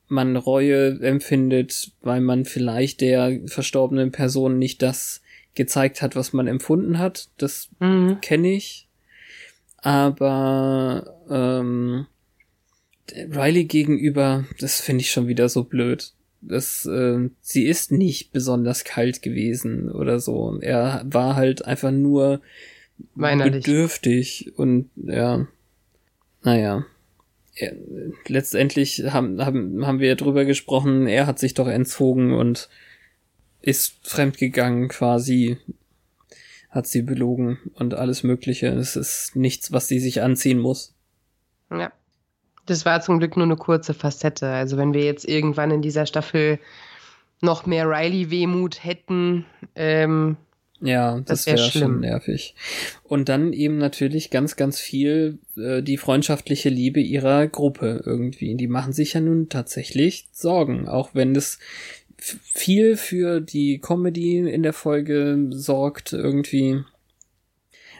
[0.09, 5.21] man Reue empfindet, weil man vielleicht der verstorbenen Person nicht das
[5.55, 7.29] gezeigt hat, was man empfunden hat.
[7.37, 8.19] Das mhm.
[8.21, 8.87] kenne ich.
[9.77, 12.07] Aber ähm,
[13.15, 16.11] Riley gegenüber, das finde ich schon wieder so blöd.
[16.41, 20.59] Das, äh, sie ist nicht besonders kalt gewesen oder so.
[20.59, 22.41] Er war halt einfach nur
[23.15, 23.63] Weinerlich.
[23.63, 25.47] bedürftig und ja,
[26.41, 26.85] naja.
[27.55, 27.73] Er,
[28.27, 32.69] letztendlich haben, haben, haben wir drüber gesprochen, er hat sich doch entzogen und
[33.61, 35.57] ist fremdgegangen quasi,
[36.69, 38.67] hat sie belogen und alles Mögliche.
[38.67, 40.93] Es ist nichts, was sie sich anziehen muss.
[41.69, 41.91] Ja.
[42.65, 44.47] Das war zum Glück nur eine kurze Facette.
[44.47, 46.59] Also wenn wir jetzt irgendwann in dieser Staffel
[47.41, 50.37] noch mehr Riley-Wehmut hätten, ähm,
[50.81, 52.55] ja, das, das wäre wär schon nervig.
[53.03, 58.55] Und dann eben natürlich ganz, ganz viel äh, die freundschaftliche Liebe ihrer Gruppe irgendwie.
[58.55, 61.59] Die machen sich ja nun tatsächlich Sorgen, auch wenn das
[62.17, 66.83] viel für die Comedy in der Folge sorgt irgendwie.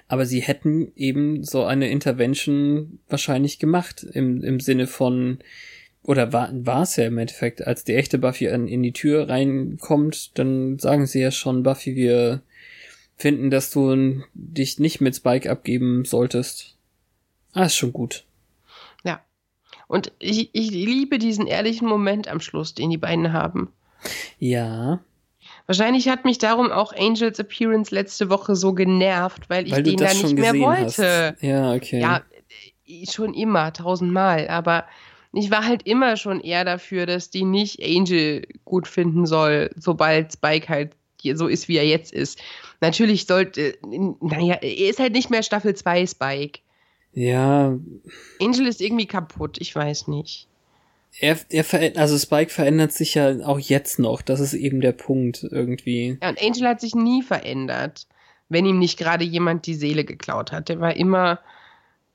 [0.08, 5.40] Aber sie hätten eben so eine Intervention wahrscheinlich gemacht im, im Sinne von,
[6.02, 9.30] oder war, war es ja im Endeffekt, als die echte Buffy an, in die Tür
[9.30, 12.42] reinkommt, dann sagen sie ja schon, Buffy, wir
[13.20, 16.78] finden, dass du dich nicht mit Spike abgeben solltest.
[17.54, 18.24] Ah, ist schon gut.
[19.04, 19.20] Ja.
[19.88, 23.74] Und ich, ich liebe diesen ehrlichen Moment am Schluss, den die beiden haben.
[24.40, 25.00] Ja.
[25.66, 29.98] Wahrscheinlich hat mich darum auch Angels Appearance letzte Woche so genervt, weil ich weil den
[29.98, 31.34] da nicht mehr wollte.
[31.34, 31.44] Hast.
[31.44, 32.00] Ja, okay.
[32.00, 32.22] Ja,
[33.12, 34.48] schon immer, tausendmal.
[34.48, 34.86] Aber
[35.34, 40.34] ich war halt immer schon eher dafür, dass die nicht Angel gut finden soll, sobald
[40.34, 40.92] Spike halt
[41.36, 42.40] so ist, wie er jetzt ist.
[42.82, 43.78] Natürlich sollte,
[44.22, 46.60] naja, er ist halt nicht mehr Staffel 2 Spike.
[47.14, 47.78] Ja.
[48.42, 50.48] Angel ist irgendwie kaputt, ich weiß nicht.
[51.20, 51.66] Er, er
[51.98, 54.22] also Spike verändert sich ja auch jetzt noch.
[54.22, 56.18] Das ist eben der Punkt irgendwie.
[56.22, 58.08] Ja, und Angel hat sich nie verändert,
[58.48, 60.70] wenn ihm nicht gerade jemand die Seele geklaut hat.
[60.70, 61.40] Der war immer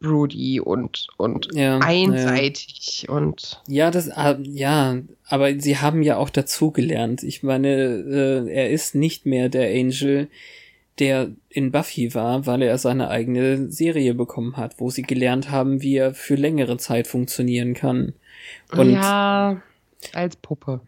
[0.05, 3.15] broody und, und ja, einseitig ja.
[3.15, 3.63] und.
[3.67, 4.11] Ja, das,
[4.43, 7.23] ja, aber sie haben ja auch dazugelernt.
[7.23, 10.29] Ich meine, äh, er ist nicht mehr der Angel,
[10.99, 15.83] der in Buffy war, weil er seine eigene Serie bekommen hat, wo sie gelernt haben,
[15.83, 18.15] wie er für längere Zeit funktionieren kann.
[18.71, 19.61] Und ja,
[20.13, 20.81] als Puppe.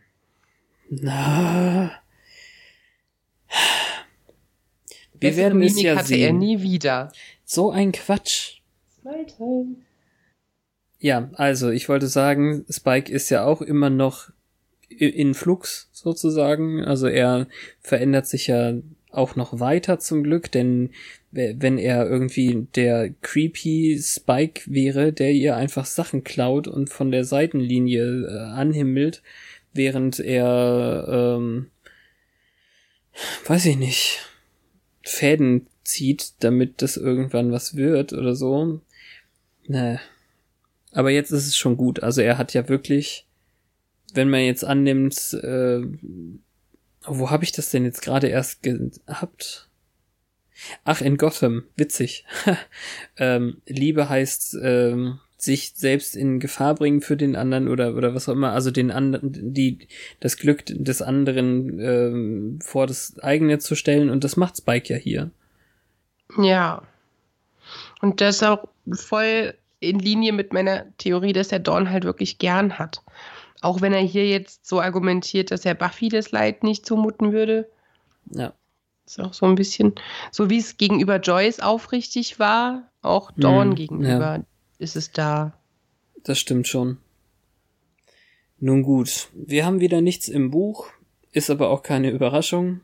[0.88, 1.90] Na.
[5.18, 6.22] Wir werden es ja hatte sehen.
[6.22, 7.12] er nie wieder.
[7.44, 8.55] So ein Quatsch.
[9.06, 9.64] Weiter.
[10.98, 14.30] Ja, also ich wollte sagen, Spike ist ja auch immer noch
[14.88, 16.84] in Flux sozusagen.
[16.84, 17.48] Also er
[17.80, 18.74] verändert sich ja
[19.10, 20.90] auch noch weiter zum Glück, denn
[21.30, 27.24] wenn er irgendwie der creepy Spike wäre, der ihr einfach Sachen klaut und von der
[27.24, 29.22] Seitenlinie äh, anhimmelt,
[29.72, 31.66] während er, ähm,
[33.46, 34.18] weiß ich nicht,
[35.02, 38.80] Fäden zieht, damit das irgendwann was wird oder so,
[39.68, 40.00] Ne.
[40.92, 42.02] Aber jetzt ist es schon gut.
[42.02, 43.26] Also er hat ja wirklich,
[44.14, 45.82] wenn man jetzt annimmt, äh,
[47.04, 49.68] wo habe ich das denn jetzt gerade erst gehabt?
[50.84, 52.24] Ach, in Gotham, witzig.
[53.18, 58.28] ähm, Liebe heißt ähm, sich selbst in Gefahr bringen für den anderen oder oder was
[58.28, 59.86] auch immer, also den anderen, die
[60.20, 64.98] das Glück des anderen ähm, vor das eigene zu stellen und das macht Spike ja
[64.98, 65.30] hier.
[66.38, 66.82] Ja.
[68.00, 72.78] Und das auch voll in Linie mit meiner Theorie, dass er Dawn halt wirklich gern
[72.78, 73.02] hat.
[73.60, 77.68] Auch wenn er hier jetzt so argumentiert, dass er Buffy das Leid nicht zumuten würde.
[78.30, 78.52] Ja.
[79.06, 79.94] Ist auch so ein bisschen,
[80.32, 84.44] so wie es gegenüber Joyce aufrichtig war, auch Dawn mhm, gegenüber ja.
[84.78, 85.52] ist es da.
[86.24, 86.98] Das stimmt schon.
[88.58, 90.88] Nun gut, wir haben wieder nichts im Buch,
[91.30, 92.80] ist aber auch keine Überraschung.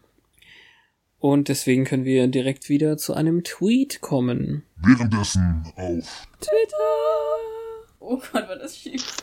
[1.23, 4.65] Und deswegen können wir direkt wieder zu einem Tweet kommen.
[4.74, 6.77] Währenddessen auf Twitter.
[8.01, 9.19] Oh Gott, war das schief.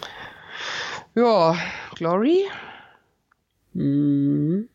[1.14, 1.58] Ja,
[1.96, 2.46] Glory.
[3.74, 4.70] Mhm.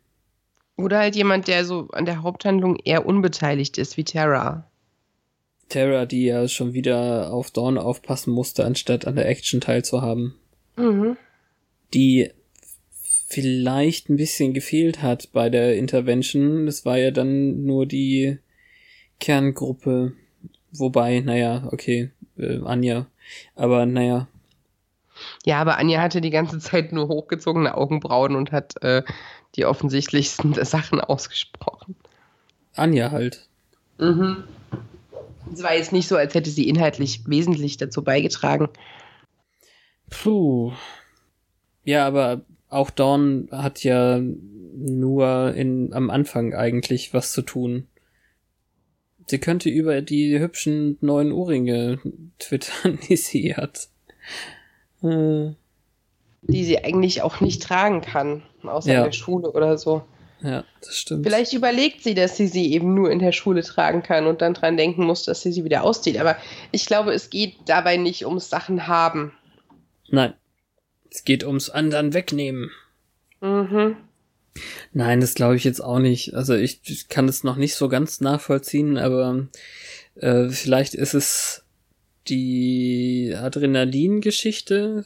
[0.77, 4.71] Oder halt jemand, der so an der Haupthandlung eher unbeteiligt ist, wie Terra.
[5.71, 10.35] Terra, die ja schon wieder auf Dawn aufpassen musste, anstatt an der Action teilzuhaben.
[10.77, 11.17] Mhm.
[11.95, 12.33] Die
[13.27, 16.67] vielleicht ein bisschen gefehlt hat bei der Intervention.
[16.67, 18.39] Das war ja dann nur die
[19.21, 20.13] Kerngruppe.
[20.73, 23.07] Wobei, naja, okay, äh, Anja.
[23.55, 24.29] Aber naja.
[25.45, 29.03] Ja, aber Anja hatte die ganze Zeit nur hochgezogene Augenbrauen und hat äh,
[29.55, 31.95] die offensichtlichsten Sachen ausgesprochen.
[32.75, 33.47] Anja halt.
[33.99, 34.45] Mhm.
[35.53, 38.69] Es war jetzt nicht so, als hätte sie inhaltlich wesentlich dazu beigetragen.
[40.11, 40.73] Puh.
[41.85, 42.43] Ja, aber
[42.75, 47.89] auch Dawn hat ja nur in, am Anfang eigentlich was zu tun.
[49.27, 51.99] Sie könnte über die hübschen neuen Ohrringe
[52.39, 53.89] twittern, die sie hat.
[55.03, 55.53] Äh.
[56.47, 58.99] Die sie eigentlich auch nicht tragen kann, außer ja.
[58.99, 60.03] in der Schule oder so.
[60.43, 61.25] Ja, das stimmt.
[61.25, 64.53] Vielleicht überlegt sie, dass sie sie eben nur in der Schule tragen kann und dann
[64.53, 66.19] dran denken muss, dass sie sie wieder auszieht.
[66.19, 66.37] Aber
[66.71, 69.33] ich glaube, es geht dabei nicht ums Sachen haben.
[70.11, 70.35] Nein.
[71.15, 72.73] Es geht ums anderen wegnehmen.
[73.41, 73.97] Mhm.
[74.93, 76.35] Nein, das glaube ich jetzt auch nicht.
[76.35, 79.47] Also ich, ich kann es noch nicht so ganz nachvollziehen, aber
[80.16, 81.65] äh, vielleicht ist es
[82.27, 85.05] die Adrenalin-Geschichte.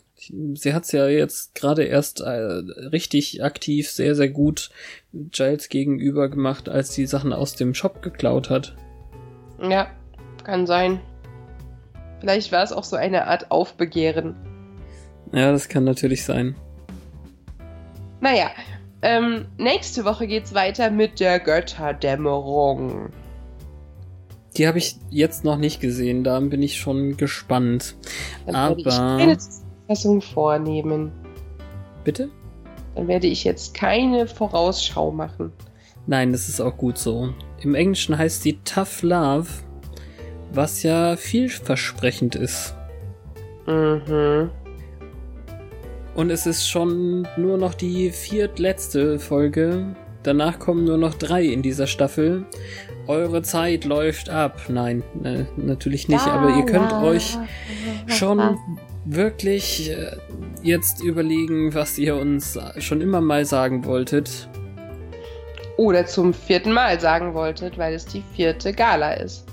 [0.54, 4.70] Sie hat es ja jetzt gerade erst äh, richtig aktiv, sehr, sehr gut
[5.12, 8.74] Giles gegenüber gemacht, als die Sachen aus dem Shop geklaut hat.
[9.60, 9.90] Ja,
[10.42, 11.00] kann sein.
[12.20, 14.47] Vielleicht war es auch so eine Art Aufbegehren.
[15.32, 16.54] Ja, das kann natürlich sein.
[18.20, 18.50] Naja,
[19.02, 23.10] ähm, nächste Woche geht's weiter mit der Götterdämmerung.
[24.56, 27.94] Die habe ich jetzt noch nicht gesehen, da bin ich schon gespannt.
[28.46, 28.76] Dann Aber.
[28.76, 29.38] Werde ich keine
[29.86, 31.12] Fassung vornehmen.
[32.02, 32.28] Bitte?
[32.96, 35.52] Dann werde ich jetzt keine Vorausschau machen.
[36.06, 37.32] Nein, das ist auch gut so.
[37.60, 39.48] Im Englischen heißt sie Tough Love,
[40.52, 42.74] was ja vielversprechend ist.
[43.66, 44.50] Mhm.
[46.18, 49.94] Und es ist schon nur noch die viertletzte Folge.
[50.24, 52.44] Danach kommen nur noch drei in dieser Staffel.
[53.06, 54.62] Eure Zeit läuft ab.
[54.66, 57.38] Nein, äh, natürlich nicht, aber ihr könnt euch
[58.08, 58.58] schon
[59.04, 60.16] wirklich äh,
[60.60, 64.48] jetzt überlegen, was ihr uns schon immer mal sagen wolltet.
[65.76, 69.46] Oder zum vierten Mal sagen wolltet, weil es die vierte Gala ist.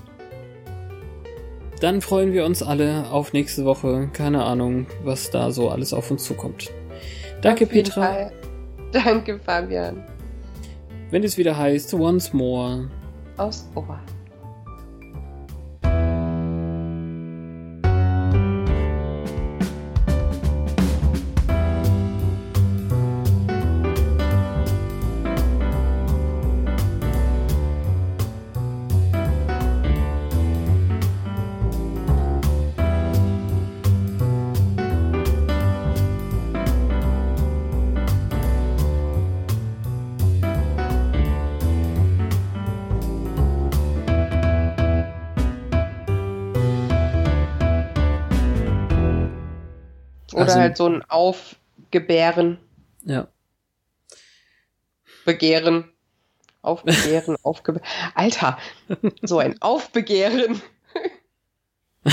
[1.80, 4.08] Dann freuen wir uns alle auf nächste Woche.
[4.12, 6.70] Keine Ahnung, was da so alles auf uns zukommt.
[7.42, 8.02] Danke, Petra.
[8.02, 8.32] Fall.
[8.92, 10.04] Danke, Fabian.
[11.10, 12.88] Wenn es wieder heißt, once more.
[13.36, 14.00] Aus Ohr.
[50.68, 52.58] Halt so ein Aufgebären.
[53.04, 53.28] Ja.
[55.24, 55.90] Begehren.
[56.62, 57.86] Aufbegehren, aufgebären.
[58.14, 58.58] Alter,
[59.22, 60.60] so ein Aufbegehren.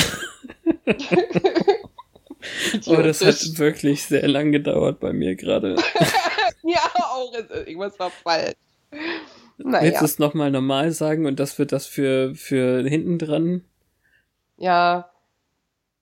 [2.86, 5.76] oh, das hat wirklich sehr lang gedauert bei mir gerade.
[6.64, 7.34] ja, auch.
[7.34, 8.56] Irgendwas war falsch.
[9.58, 9.86] Naja.
[9.86, 13.64] Willst du es nochmal normal sagen und das wird das für, für hinten dran?
[14.58, 15.13] Ja,